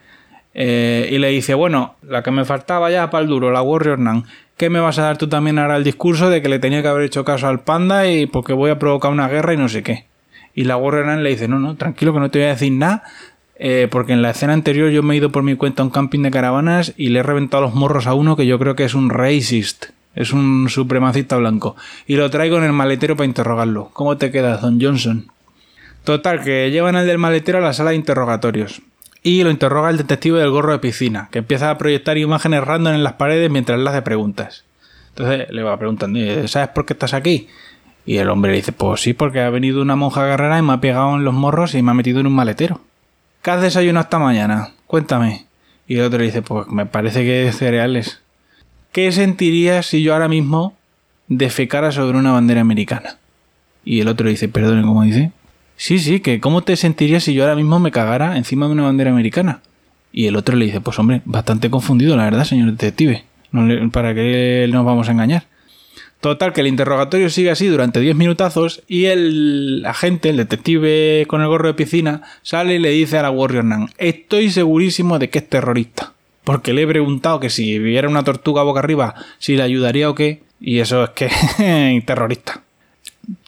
Eh, 0.52 1.08
y 1.10 1.18
le 1.18 1.28
dice, 1.28 1.54
bueno, 1.54 1.96
la 2.02 2.22
que 2.22 2.30
me 2.30 2.44
faltaba 2.44 2.90
ya 2.90 3.10
para 3.10 3.22
el 3.22 3.28
duro, 3.28 3.50
la 3.50 3.62
Warrior 3.62 3.98
Nan. 3.98 4.24
¿Qué 4.56 4.70
me 4.70 4.80
vas 4.80 4.98
a 4.98 5.02
dar 5.02 5.18
tú 5.18 5.28
también 5.28 5.58
ahora 5.58 5.76
el 5.76 5.84
discurso 5.84 6.30
de 6.30 6.42
que 6.42 6.48
le 6.48 6.58
tenía 6.58 6.82
que 6.82 6.88
haber 6.88 7.04
hecho 7.04 7.24
caso 7.24 7.46
al 7.46 7.60
panda 7.60 8.08
y 8.08 8.26
porque 8.26 8.52
voy 8.52 8.70
a 8.70 8.78
provocar 8.78 9.10
una 9.10 9.28
guerra 9.28 9.54
y 9.54 9.56
no 9.56 9.68
sé 9.68 9.82
qué? 9.82 10.06
Y 10.54 10.64
la 10.64 10.76
Warrior 10.76 11.06
Nan 11.06 11.22
le 11.22 11.30
dice, 11.30 11.48
no, 11.48 11.58
no, 11.58 11.76
tranquilo 11.76 12.12
que 12.12 12.20
no 12.20 12.30
te 12.30 12.38
voy 12.38 12.46
a 12.46 12.50
decir 12.50 12.72
nada, 12.72 13.04
eh, 13.58 13.88
porque 13.90 14.12
en 14.12 14.22
la 14.22 14.30
escena 14.30 14.52
anterior 14.52 14.90
yo 14.90 15.02
me 15.02 15.14
he 15.14 15.18
ido 15.18 15.30
por 15.30 15.42
mi 15.42 15.56
cuenta 15.56 15.82
a 15.82 15.86
un 15.86 15.90
camping 15.90 16.20
de 16.20 16.30
caravanas 16.30 16.94
y 16.96 17.08
le 17.08 17.20
he 17.20 17.22
reventado 17.22 17.62
los 17.62 17.74
morros 17.74 18.06
a 18.06 18.14
uno 18.14 18.36
que 18.36 18.46
yo 18.46 18.58
creo 18.58 18.76
que 18.76 18.84
es 18.84 18.94
un 18.94 19.10
racist, 19.10 19.86
es 20.16 20.32
un 20.32 20.68
supremacista 20.68 21.36
blanco. 21.36 21.76
Y 22.06 22.16
lo 22.16 22.28
traigo 22.30 22.58
en 22.58 22.64
el 22.64 22.72
maletero 22.72 23.16
para 23.16 23.26
interrogarlo. 23.26 23.90
¿Cómo 23.92 24.16
te 24.16 24.32
quedas, 24.32 24.62
Don 24.62 24.80
Johnson? 24.80 25.30
Total, 26.02 26.42
que 26.42 26.70
llevan 26.70 26.96
al 26.96 27.06
del 27.06 27.18
maletero 27.18 27.58
a 27.58 27.60
la 27.60 27.72
sala 27.72 27.90
de 27.90 27.96
interrogatorios 27.96 28.82
y 29.26 29.42
lo 29.42 29.50
interroga 29.50 29.90
el 29.90 29.96
detective 29.96 30.38
del 30.38 30.50
gorro 30.50 30.70
de 30.70 30.78
piscina, 30.78 31.28
que 31.32 31.40
empieza 31.40 31.68
a 31.68 31.78
proyectar 31.78 32.16
imágenes 32.16 32.62
random 32.62 32.94
en 32.94 33.02
las 33.02 33.14
paredes 33.14 33.50
mientras 33.50 33.76
le 33.76 33.90
hace 33.90 34.02
preguntas. 34.02 34.64
Entonces 35.08 35.50
le 35.50 35.64
va 35.64 35.76
preguntando, 35.78 36.20
¿sabes 36.46 36.68
por 36.68 36.86
qué 36.86 36.92
estás 36.92 37.12
aquí? 37.12 37.48
Y 38.04 38.18
el 38.18 38.28
hombre 38.28 38.52
le 38.52 38.58
dice, 38.58 38.70
pues 38.70 39.00
sí, 39.00 39.14
porque 39.14 39.40
ha 39.40 39.50
venido 39.50 39.82
una 39.82 39.96
monja 39.96 40.24
guerrera 40.24 40.60
y 40.60 40.62
me 40.62 40.74
ha 40.74 40.80
pegado 40.80 41.16
en 41.16 41.24
los 41.24 41.34
morros 41.34 41.74
y 41.74 41.82
me 41.82 41.90
ha 41.90 41.94
metido 41.94 42.20
en 42.20 42.28
un 42.28 42.34
maletero. 42.34 42.80
¿Qué 43.42 43.50
has 43.50 43.60
desayunado 43.60 44.04
esta 44.04 44.20
mañana? 44.20 44.74
Cuéntame. 44.86 45.46
Y 45.88 45.96
el 45.96 46.04
otro 46.04 46.20
le 46.20 46.26
dice, 46.26 46.42
pues 46.42 46.68
me 46.68 46.86
parece 46.86 47.22
que 47.22 47.48
es 47.48 47.56
cereales. 47.56 48.20
¿Qué 48.96 49.12
sentirías 49.12 49.84
si 49.84 50.02
yo 50.02 50.14
ahora 50.14 50.26
mismo 50.26 50.72
defecara 51.28 51.92
sobre 51.92 52.16
una 52.16 52.32
bandera 52.32 52.62
americana? 52.62 53.18
Y 53.84 54.00
el 54.00 54.08
otro 54.08 54.26
dice, 54.26 54.48
perdone, 54.48 54.80
¿cómo 54.80 55.02
dice? 55.02 55.32
Sí, 55.76 55.98
sí, 55.98 56.20
que 56.20 56.40
¿cómo 56.40 56.62
te 56.62 56.76
sentirías 56.76 57.22
si 57.22 57.34
yo 57.34 57.42
ahora 57.42 57.56
mismo 57.56 57.78
me 57.78 57.90
cagara 57.90 58.38
encima 58.38 58.64
de 58.64 58.72
una 58.72 58.84
bandera 58.84 59.10
americana? 59.10 59.60
Y 60.14 60.28
el 60.28 60.36
otro 60.36 60.56
le 60.56 60.64
dice, 60.64 60.80
pues 60.80 60.98
hombre, 60.98 61.20
bastante 61.26 61.68
confundido, 61.68 62.16
la 62.16 62.24
verdad, 62.24 62.44
señor 62.44 62.70
detective. 62.70 63.24
¿Para 63.92 64.14
qué 64.14 64.66
nos 64.72 64.86
vamos 64.86 65.10
a 65.10 65.12
engañar? 65.12 65.44
Total, 66.22 66.54
que 66.54 66.62
el 66.62 66.66
interrogatorio 66.66 67.28
sigue 67.28 67.50
así 67.50 67.66
durante 67.66 68.00
10 68.00 68.16
minutazos 68.16 68.82
y 68.88 69.04
el 69.04 69.84
agente, 69.86 70.30
el 70.30 70.38
detective 70.38 71.26
con 71.28 71.42
el 71.42 71.48
gorro 71.48 71.68
de 71.68 71.74
piscina, 71.74 72.22
sale 72.40 72.76
y 72.76 72.78
le 72.78 72.92
dice 72.92 73.18
a 73.18 73.22
la 73.22 73.30
Warrior 73.30 73.66
Nan, 73.66 73.90
estoy 73.98 74.48
segurísimo 74.48 75.18
de 75.18 75.28
que 75.28 75.40
es 75.40 75.48
terrorista. 75.50 76.14
Porque 76.46 76.72
le 76.72 76.82
he 76.82 76.86
preguntado 76.86 77.40
que 77.40 77.50
si 77.50 77.76
viera 77.80 78.08
una 78.08 78.22
tortuga 78.22 78.62
boca 78.62 78.78
arriba, 78.78 79.16
si 79.38 79.56
le 79.56 79.64
ayudaría 79.64 80.08
o 80.08 80.14
qué, 80.14 80.44
y 80.60 80.78
eso 80.78 81.02
es 81.02 81.10
que 81.10 82.02
terrorista. 82.06 82.62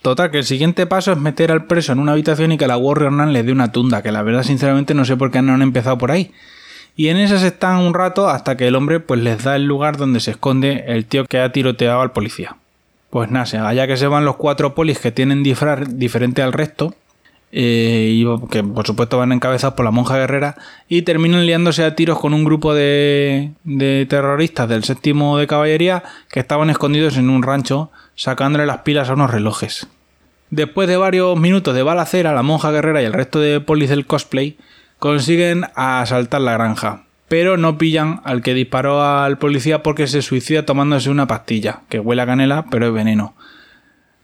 Total, 0.01 0.29
que 0.29 0.39
el 0.39 0.43
siguiente 0.43 0.85
paso 0.85 1.13
es 1.13 1.17
meter 1.17 1.49
al 1.53 1.63
preso 1.63 1.93
en 1.93 1.99
una 1.99 2.11
habitación 2.11 2.51
y 2.51 2.57
que 2.57 2.67
la 2.67 2.75
Warrior 2.75 3.13
Nan 3.13 3.31
le 3.31 3.43
dé 3.43 3.53
una 3.53 3.71
tunda, 3.71 4.03
que 4.03 4.11
la 4.11 4.21
verdad 4.21 4.43
sinceramente 4.43 4.93
no 4.93 5.05
sé 5.05 5.15
por 5.15 5.31
qué 5.31 5.41
no 5.41 5.53
han 5.53 5.61
empezado 5.61 5.97
por 5.97 6.11
ahí. 6.11 6.33
Y 6.97 7.07
en 7.07 7.15
esas 7.15 7.41
están 7.43 7.77
un 7.77 7.93
rato 7.93 8.27
hasta 8.27 8.57
que 8.57 8.67
el 8.67 8.75
hombre 8.75 8.99
pues 8.99 9.21
les 9.21 9.45
da 9.45 9.55
el 9.55 9.63
lugar 9.63 9.95
donde 9.95 10.19
se 10.19 10.31
esconde 10.31 10.83
el 10.87 11.05
tío 11.05 11.23
que 11.23 11.39
ha 11.39 11.53
tiroteado 11.53 12.01
al 12.01 12.11
policía. 12.11 12.57
Pues 13.11 13.31
nada, 13.31 13.65
allá 13.65 13.87
que 13.87 13.95
se 13.95 14.07
van 14.07 14.25
los 14.25 14.35
cuatro 14.35 14.75
polis 14.75 14.99
que 14.99 15.13
tienen 15.13 15.41
disfraz 15.41 15.97
diferente 15.97 16.41
al 16.41 16.51
resto, 16.51 16.95
eh, 17.51 18.11
y 18.13 18.47
que 18.47 18.63
por 18.63 18.85
supuesto 18.85 19.17
van 19.17 19.31
encabezados 19.31 19.75
por 19.75 19.85
la 19.85 19.91
monja 19.91 20.17
guerrera, 20.17 20.55
y 20.87 21.01
terminan 21.01 21.45
liándose 21.45 21.83
a 21.83 21.95
tiros 21.95 22.19
con 22.19 22.33
un 22.33 22.43
grupo 22.43 22.73
de, 22.73 23.51
de 23.63 24.05
terroristas 24.09 24.69
del 24.69 24.83
séptimo 24.83 25.37
de 25.37 25.47
caballería 25.47 26.03
que 26.29 26.39
estaban 26.39 26.69
escondidos 26.69 27.17
en 27.17 27.29
un 27.29 27.43
rancho 27.43 27.91
sacándole 28.15 28.65
las 28.65 28.79
pilas 28.79 29.09
a 29.09 29.13
unos 29.13 29.31
relojes. 29.31 29.87
Después 30.51 30.87
de 30.87 30.97
varios 30.97 31.39
minutos 31.39 31.75
de 31.75 31.83
balacera, 31.83 32.33
la 32.33 32.41
monja 32.41 32.71
guerrera 32.71 33.01
y 33.01 33.05
el 33.05 33.13
resto 33.13 33.39
de 33.39 33.61
polis 33.61 33.89
del 33.89 34.07
cosplay 34.07 34.57
consiguen 34.97 35.65
asaltar 35.75 36.41
la 36.41 36.53
granja, 36.53 37.03
pero 37.27 37.55
no 37.55 37.77
pillan 37.77 38.21
al 38.23 38.41
que 38.41 38.53
disparó 38.53 39.03
al 39.03 39.37
policía 39.37 39.83
porque 39.83 40.07
se 40.07 40.21
suicida 40.21 40.65
tomándose 40.65 41.09
una 41.09 41.27
pastilla, 41.27 41.81
que 41.87 41.99
huele 41.99 42.23
a 42.23 42.25
canela, 42.25 42.65
pero 42.69 42.87
es 42.87 42.93
veneno. 42.93 43.35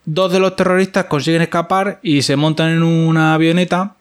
Dos 0.06 0.32
de 0.32 0.40
los 0.40 0.56
terroristas 0.56 1.06
consiguen 1.06 1.42
escapar 1.42 2.00
y 2.04 2.22
se 2.22 2.36
montan 2.36 2.70
en 2.72 2.84
una 2.84 3.34
avioneta 3.34 3.96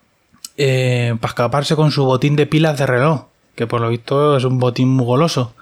eh, 0.57 1.17
para 1.21 1.31
escaparse 1.31 1.77
con 1.77 1.91
su 1.91 2.05
botín 2.05 2.37
de 2.37 2.47
pilas 2.47 2.79
de 2.79 2.87
reloj, 2.87 3.25
que 3.55 3.67
por 3.67 3.81
lo 3.81 3.89
visto 3.89 4.37
es 4.37 4.45
un 4.45 4.59
botín 4.59 4.89
muy 4.89 5.07
goloso. 5.07 5.55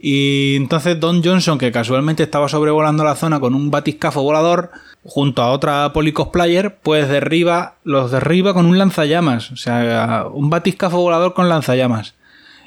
Y 0.00 0.56
entonces 0.56 0.98
Don 0.98 1.22
Johnson, 1.22 1.58
que 1.58 1.70
casualmente 1.70 2.24
estaba 2.24 2.48
sobrevolando 2.48 3.04
la 3.04 3.14
zona 3.14 3.38
con 3.38 3.54
un 3.54 3.70
batiscafo 3.70 4.22
volador, 4.22 4.70
junto 5.04 5.42
a 5.42 5.50
otra 5.50 5.92
policosplayer, 5.92 6.76
pues 6.82 7.08
derriba, 7.08 7.74
los 7.84 8.10
derriba 8.10 8.54
con 8.54 8.66
un 8.66 8.78
lanzallamas. 8.78 9.52
O 9.52 9.56
sea, 9.56 10.26
un 10.32 10.50
batiscafo 10.50 10.98
volador 10.98 11.34
con 11.34 11.48
lanzallamas. 11.48 12.14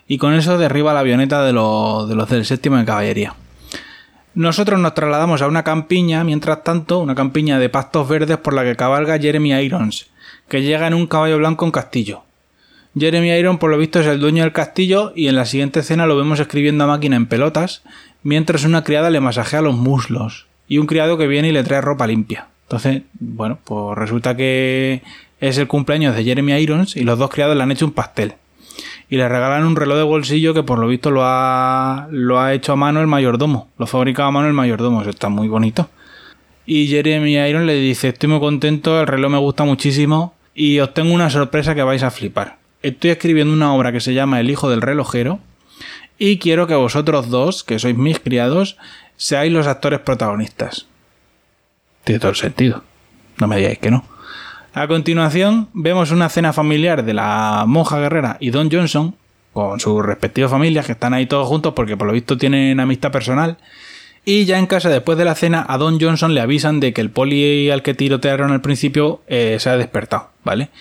Y 0.08 0.18
con 0.18 0.34
eso 0.34 0.58
derriba 0.58 0.94
la 0.94 1.00
avioneta 1.02 1.44
de, 1.44 1.52
los, 1.52 2.08
de 2.08 2.16
los 2.16 2.30
del 2.30 2.46
séptimo 2.46 2.78
de 2.78 2.86
caballería. 2.86 3.36
Nosotros 4.36 4.78
nos 4.82 4.94
trasladamos 4.94 5.42
a 5.42 5.48
una 5.48 5.64
campiña, 5.64 6.26
mientras 6.26 6.62
tanto, 6.64 7.00
una 7.00 7.16
campiña 7.16 7.58
de 7.58 7.70
pastos 7.70 8.10
verdes 8.10 8.38
por 8.38 8.54
la 8.54 8.66
que 8.66 8.76
cabalga 8.76 9.18
Jeremy 9.18 9.54
Irons, 9.54 10.08
que 10.50 10.62
llega 10.62 10.88
en 10.88 10.94
un 10.94 11.08
caballo 11.08 11.38
blanco 11.38 11.64
en 11.64 11.72
castillo. 11.72 12.24
Jeremy 13.00 13.30
Iron, 13.32 13.58
por 13.60 13.72
lo 13.72 13.78
visto, 13.78 14.02
es 14.02 14.08
el 14.08 14.20
dueño 14.20 14.44
del 14.44 14.52
castillo 14.52 15.14
y 15.16 15.30
en 15.30 15.36
la 15.36 15.46
siguiente 15.46 15.80
escena 15.80 16.06
lo 16.06 16.18
vemos 16.18 16.42
escribiendo 16.42 16.84
a 16.84 16.88
máquina 16.88 17.16
en 17.16 17.28
pelotas, 17.28 17.84
mientras 18.24 18.66
una 18.66 18.84
criada 18.84 19.10
le 19.10 19.22
masajea 19.22 19.62
los 19.62 19.76
muslos 19.76 20.48
y 20.68 20.80
un 20.80 20.88
criado 20.88 21.18
que 21.18 21.28
viene 21.28 21.50
y 21.50 21.52
le 21.54 21.64
trae 21.64 21.80
ropa 21.80 22.06
limpia. 22.06 22.48
Entonces, 22.64 23.04
bueno, 23.14 23.60
pues 23.64 23.98
resulta 23.98 24.36
que 24.36 25.02
es 25.40 25.58
el 25.58 25.68
cumpleaños 25.68 26.14
de 26.14 26.26
Jeremy 26.26 26.54
Irons 26.54 26.98
y 26.98 27.06
los 27.06 27.18
dos 27.18 27.30
criados 27.30 27.56
le 27.56 27.64
han 27.64 27.72
hecho 27.72 27.86
un 27.86 27.94
pastel. 27.94 28.34
Y 29.10 29.18
le 29.18 29.30
regalan 29.30 29.66
un 29.66 29.76
reloj 29.76 29.98
de 29.98 30.04
bolsillo 30.04 30.54
que 30.54 30.64
por 30.64 30.80
lo 30.80 30.88
visto 30.88 31.12
lo 31.12 31.22
ha, 31.24 32.08
lo 32.12 32.40
ha 32.40 32.54
hecho 32.54 32.74
a 32.74 32.76
mano 32.76 33.02
el 33.02 33.08
mayordomo. 33.08 33.70
Lo 33.78 33.88
fabricaba 33.88 34.30
a 34.30 34.32
mano 34.32 34.48
el 34.48 34.54
mayordomo. 34.54 35.02
Eso 35.02 35.12
está 35.12 35.30
muy 35.30 35.48
bonito. 35.48 35.90
Y 36.66 36.88
Jeremy 36.88 37.38
Irons 37.38 37.66
le 37.66 37.76
dice, 37.76 38.10
estoy 38.10 38.30
muy 38.30 38.40
contento, 38.40 39.00
el 39.00 39.08
reloj 39.08 39.32
me 39.32 39.38
gusta 39.38 39.64
muchísimo 39.64 40.34
y 40.56 40.80
os 40.80 40.94
tengo 40.94 41.14
una 41.14 41.30
sorpresa 41.30 41.76
que 41.76 41.84
vais 41.84 42.02
a 42.02 42.10
flipar 42.10 42.58
estoy 42.88 43.10
escribiendo 43.10 43.52
una 43.52 43.74
obra 43.74 43.92
que 43.92 44.00
se 44.00 44.14
llama 44.14 44.40
El 44.40 44.50
hijo 44.50 44.70
del 44.70 44.82
relojero 44.82 45.40
y 46.20 46.38
quiero 46.38 46.68
que 46.68 46.76
vosotros 46.76 47.30
dos, 47.30 47.64
que 47.64 47.80
sois 47.80 47.98
mis 47.98 48.20
criados, 48.20 48.78
seáis 49.18 49.52
los 49.52 49.68
actores 49.68 50.00
protagonistas. 50.00 50.86
Tiene 52.04 52.20
todo 52.20 52.30
el 52.30 52.38
sentido. 52.38 52.84
No 53.38 53.48
me 53.48 53.58
digáis 53.58 53.80
que 53.80 53.92
no. 53.92 54.06
A 54.78 54.90
continuación, 54.90 55.70
vemos 55.72 56.12
una 56.12 56.28
cena 56.28 56.52
familiar 56.52 57.06
de 57.06 57.14
la 57.14 57.64
monja 57.66 57.98
guerrera 57.98 58.36
y 58.42 58.50
Don 58.50 58.70
Johnson, 58.70 59.16
con 59.54 59.80
sus 59.80 60.06
respectivas 60.06 60.52
familias, 60.52 60.86
que 60.86 60.92
están 60.92 61.14
ahí 61.14 61.28
todos 61.28 61.48
juntos 61.48 61.72
porque 61.74 61.96
por 61.96 62.08
lo 62.08 62.12
visto 62.12 62.38
tienen 62.38 62.82
amistad 62.82 63.10
personal. 63.10 63.56
Y 64.26 64.44
ya 64.44 64.60
en 64.60 64.68
casa, 64.68 64.90
después 64.90 65.18
de 65.18 65.24
la 65.24 65.34
cena, 65.36 65.66
a 65.66 65.78
Don 65.78 65.98
Johnson 65.98 66.34
le 66.34 66.42
avisan 66.42 66.82
de 66.82 66.92
que 66.92 67.00
el 67.00 67.10
poli 67.10 67.72
al 67.72 67.84
que 67.84 67.94
tirotearon 67.94 68.52
al 68.52 68.60
principio 68.60 69.22
eh, 69.28 69.56
se 69.62 69.70
ha 69.70 69.78
despertado, 69.78 70.32
¿vale? 70.44 70.72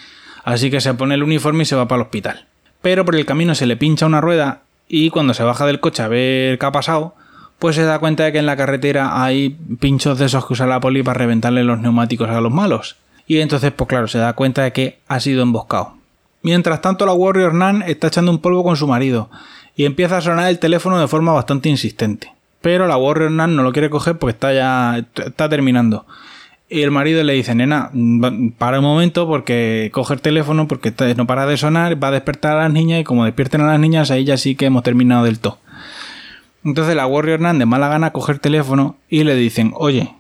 así 0.43 0.73
que 0.73 0.81
se 0.81 0.93
pone 0.95 1.15
el 1.15 1.23
uniforme 1.23 1.63
y 1.63 1.67
se 1.67 1.77
va 1.77 1.87
para 1.87 2.01
el 2.01 2.07
hospital. 2.07 2.47
Pero 2.83 3.05
por 3.05 3.15
el 3.15 3.25
camino 3.25 3.55
se 3.55 3.67
le 3.67 3.77
pincha 3.77 4.07
una 4.07 4.21
rueda 4.21 4.63
y 4.89 5.11
cuando 5.11 5.35
se 5.35 5.45
baja 5.45 5.67
del 5.67 5.79
coche 5.79 6.03
a 6.03 6.09
ver 6.09 6.59
qué 6.59 6.67
ha 6.67 6.73
pasado, 6.73 7.15
pues 7.61 7.77
se 7.77 7.85
da 7.85 8.01
cuenta 8.01 8.25
de 8.25 8.33
que 8.33 8.39
en 8.39 8.47
la 8.47 8.57
carretera 8.57 9.23
hay 9.23 9.51
pinchos 9.79 10.19
de 10.19 10.27
esos 10.27 10.45
que 10.47 10.55
usa 10.55 10.67
la 10.67 10.81
poli 10.81 11.05
para 11.05 11.19
reventarle 11.19 11.63
los 11.63 11.79
neumáticos 11.79 12.29
a 12.29 12.41
los 12.41 12.53
malos. 12.53 12.97
Y 13.27 13.39
entonces, 13.39 13.73
pues 13.73 13.89
claro, 13.89 14.09
se 14.09 14.19
da 14.19 14.35
cuenta 14.35 14.63
de 14.63 14.73
que 14.73 14.99
ha 15.09 15.21
sido 15.21 15.43
emboscado. 15.43 15.95
Mientras 16.43 16.83
tanto, 16.83 17.07
la 17.07 17.15
Warrior 17.15 17.55
Nan 17.55 17.83
está 17.87 18.09
echando 18.09 18.31
un 18.31 18.39
polvo 18.39 18.63
con 18.63 18.77
su 18.77 18.87
marido 18.87 19.31
y 19.77 19.87
empieza 19.87 20.19
a 20.19 20.21
sonar 20.21 20.49
el 20.49 20.59
teléfono 20.59 21.01
de 21.01 21.09
forma 21.09 21.33
bastante 21.33 21.69
insistente. 21.69 22.33
Pero 22.61 22.87
la 22.87 22.97
Warrior 22.97 23.31
Nan 23.31 23.57
no 23.57 23.63
lo 23.63 23.73
quiere 23.73 23.91
coger 23.91 24.19
porque 24.19 24.33
está 24.33 24.53
ya 24.53 25.07
está 25.17 25.49
terminando. 25.49 26.07
Y 26.69 26.83
el 26.83 26.91
marido 26.91 27.23
le 27.23 27.35
dice, 27.35 27.55
nena, 27.55 27.91
para 28.59 28.79
un 28.79 28.85
momento 28.85 29.27
porque 29.27 29.91
coge 29.93 30.15
el 30.15 30.21
teléfono 30.21 30.67
porque 30.67 30.93
no 31.17 31.27
para 31.27 31.47
de 31.47 31.57
sonar, 31.57 32.03
va 32.03 32.09
a 32.09 32.13
despertar 32.13 32.57
a 32.57 32.63
las 32.63 32.73
niñas 32.73 33.01
y 33.01 33.05
como 33.05 33.25
despierten 33.25 33.61
a 33.61 33.67
las 33.67 33.81
niñas, 33.81 34.11
ahí 34.11 34.25
ya 34.25 34.37
sí 34.37 34.55
que 34.55 34.67
hemos 34.67 34.83
terminado 34.83 35.25
del 35.25 35.39
todo. 35.39 35.59
Entonces 36.65 36.97
la 36.97 37.07
Warrior 37.07 37.41
Nan 37.41 37.59
de 37.59 37.67
mala 37.67 37.89
gana 37.89 38.13
coge 38.13 38.33
el 38.33 38.41
teléfono 38.41 38.97
y 39.09 39.25
le 39.25 39.35
dicen, 39.35 39.73
oye, 39.75 40.15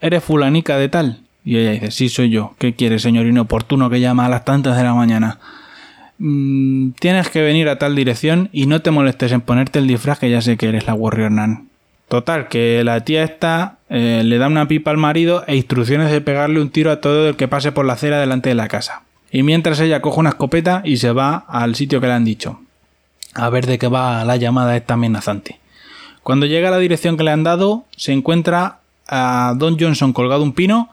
¿eres 0.00 0.22
fulanica 0.22 0.76
de 0.76 0.88
tal? 0.90 1.21
Y 1.44 1.56
ella 1.58 1.72
dice, 1.72 1.90
sí, 1.90 2.08
soy 2.08 2.30
yo. 2.30 2.54
¿Qué 2.58 2.74
quieres, 2.74 3.02
señor 3.02 3.26
inoportuno 3.26 3.90
que 3.90 4.00
llama 4.00 4.26
a 4.26 4.28
las 4.28 4.44
tantas 4.44 4.76
de 4.76 4.84
la 4.84 4.94
mañana? 4.94 5.38
Mm, 6.18 6.90
tienes 6.92 7.30
que 7.30 7.42
venir 7.42 7.68
a 7.68 7.78
tal 7.78 7.96
dirección 7.96 8.48
y 8.52 8.66
no 8.66 8.80
te 8.80 8.90
molestes 8.90 9.32
en 9.32 9.40
ponerte 9.40 9.80
el 9.80 9.88
disfraz 9.88 10.18
que 10.20 10.30
ya 10.30 10.40
sé 10.40 10.56
que 10.56 10.68
eres 10.68 10.86
la 10.86 10.94
Warrior 10.94 11.32
Nan. 11.32 11.68
Total, 12.08 12.48
que 12.48 12.84
la 12.84 13.00
tía 13.04 13.24
esta 13.24 13.78
eh, 13.88 14.22
le 14.24 14.38
da 14.38 14.46
una 14.46 14.68
pipa 14.68 14.90
al 14.90 14.98
marido 14.98 15.44
e 15.46 15.56
instrucciones 15.56 16.10
de 16.10 16.20
pegarle 16.20 16.60
un 16.60 16.70
tiro 16.70 16.90
a 16.90 17.00
todo 17.00 17.28
el 17.28 17.36
que 17.36 17.48
pase 17.48 17.72
por 17.72 17.86
la 17.86 17.94
acera 17.94 18.20
delante 18.20 18.50
de 18.50 18.54
la 18.54 18.68
casa. 18.68 19.02
Y 19.32 19.42
mientras 19.42 19.80
ella 19.80 20.02
coge 20.02 20.20
una 20.20 20.28
escopeta 20.28 20.82
y 20.84 20.98
se 20.98 21.10
va 21.10 21.44
al 21.48 21.74
sitio 21.74 22.00
que 22.00 22.06
le 22.06 22.12
han 22.12 22.24
dicho. 22.24 22.60
A 23.34 23.48
ver 23.48 23.66
de 23.66 23.78
qué 23.78 23.88
va 23.88 24.24
la 24.24 24.36
llamada 24.36 24.76
esta 24.76 24.94
amenazante. 24.94 25.58
Cuando 26.22 26.46
llega 26.46 26.68
a 26.68 26.70
la 26.70 26.78
dirección 26.78 27.16
que 27.16 27.24
le 27.24 27.30
han 27.30 27.44
dado, 27.44 27.84
se 27.96 28.12
encuentra 28.12 28.80
a 29.08 29.54
Don 29.56 29.76
Johnson 29.80 30.12
colgado 30.12 30.42
un 30.42 30.52
pino 30.52 30.90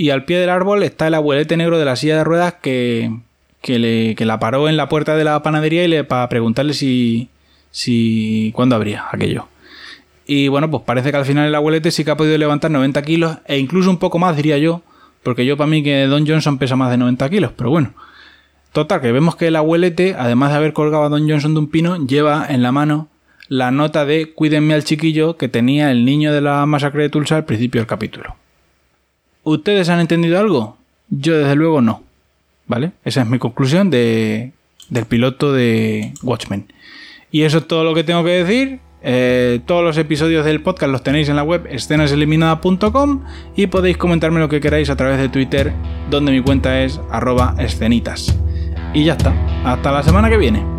y 0.00 0.08
al 0.08 0.24
pie 0.24 0.38
del 0.38 0.48
árbol 0.48 0.82
está 0.82 1.08
el 1.08 1.14
abuelete 1.14 1.58
negro 1.58 1.78
de 1.78 1.84
la 1.84 1.94
silla 1.94 2.16
de 2.16 2.24
ruedas 2.24 2.54
que, 2.62 3.14
que, 3.60 3.78
le, 3.78 4.14
que 4.14 4.24
la 4.24 4.38
paró 4.38 4.66
en 4.66 4.78
la 4.78 4.88
puerta 4.88 5.14
de 5.14 5.24
la 5.24 5.42
panadería 5.42 5.84
y 5.84 5.88
le, 5.88 6.04
para 6.04 6.26
preguntarle 6.30 6.72
si, 6.72 7.28
si 7.70 8.50
cuándo 8.54 8.76
habría 8.76 9.04
aquello. 9.12 9.46
Y 10.26 10.48
bueno, 10.48 10.70
pues 10.70 10.84
parece 10.86 11.10
que 11.10 11.18
al 11.18 11.26
final 11.26 11.48
el 11.48 11.54
abuelete 11.54 11.90
sí 11.90 12.02
que 12.02 12.12
ha 12.12 12.16
podido 12.16 12.38
levantar 12.38 12.70
90 12.70 13.02
kilos 13.02 13.36
e 13.44 13.58
incluso 13.58 13.90
un 13.90 13.98
poco 13.98 14.18
más, 14.18 14.36
diría 14.36 14.56
yo, 14.56 14.80
porque 15.22 15.44
yo 15.44 15.58
para 15.58 15.68
mí 15.68 15.82
que 15.82 16.06
Don 16.06 16.26
Johnson 16.26 16.56
pesa 16.56 16.76
más 16.76 16.90
de 16.90 16.96
90 16.96 17.28
kilos, 17.28 17.52
pero 17.54 17.68
bueno. 17.68 17.92
Total, 18.72 19.02
que 19.02 19.12
vemos 19.12 19.36
que 19.36 19.48
el 19.48 19.56
abuelete, 19.56 20.16
además 20.18 20.52
de 20.52 20.56
haber 20.56 20.72
colgado 20.72 21.04
a 21.04 21.10
Don 21.10 21.28
Johnson 21.28 21.52
de 21.52 21.60
un 21.60 21.68
pino, 21.68 22.06
lleva 22.06 22.46
en 22.48 22.62
la 22.62 22.72
mano 22.72 23.08
la 23.48 23.70
nota 23.70 24.06
de 24.06 24.32
cuídenme 24.32 24.72
al 24.72 24.84
chiquillo 24.84 25.36
que 25.36 25.48
tenía 25.48 25.90
el 25.90 26.06
niño 26.06 26.32
de 26.32 26.40
la 26.40 26.64
masacre 26.64 27.02
de 27.02 27.10
Tulsa 27.10 27.36
al 27.36 27.44
principio 27.44 27.82
del 27.82 27.86
capítulo. 27.86 28.39
¿Ustedes 29.42 29.88
han 29.88 30.00
entendido 30.00 30.38
algo? 30.38 30.76
Yo 31.08 31.38
desde 31.38 31.54
luego 31.56 31.80
no. 31.80 32.02
¿Vale? 32.66 32.92
Esa 33.04 33.22
es 33.22 33.26
mi 33.26 33.38
conclusión 33.38 33.90
de, 33.90 34.52
del 34.88 35.06
piloto 35.06 35.52
de 35.52 36.12
Watchmen. 36.22 36.72
Y 37.30 37.42
eso 37.42 37.58
es 37.58 37.68
todo 37.68 37.84
lo 37.84 37.94
que 37.94 38.04
tengo 38.04 38.22
que 38.24 38.30
decir. 38.30 38.80
Eh, 39.02 39.60
todos 39.64 39.82
los 39.82 39.96
episodios 39.96 40.44
del 40.44 40.62
podcast 40.62 40.92
los 40.92 41.02
tenéis 41.02 41.28
en 41.30 41.36
la 41.36 41.42
web 41.42 41.66
escenaseliminadas.com 41.70 43.24
y 43.56 43.66
podéis 43.68 43.96
comentarme 43.96 44.40
lo 44.40 44.50
que 44.50 44.60
queráis 44.60 44.90
a 44.90 44.96
través 44.96 45.18
de 45.18 45.30
Twitter, 45.30 45.72
donde 46.10 46.32
mi 46.32 46.42
cuenta 46.42 46.82
es 46.82 47.00
arroba 47.10 47.54
escenitas. 47.58 48.38
Y 48.92 49.04
ya 49.04 49.14
está. 49.14 49.32
Hasta 49.64 49.92
la 49.92 50.02
semana 50.02 50.28
que 50.28 50.36
viene. 50.36 50.69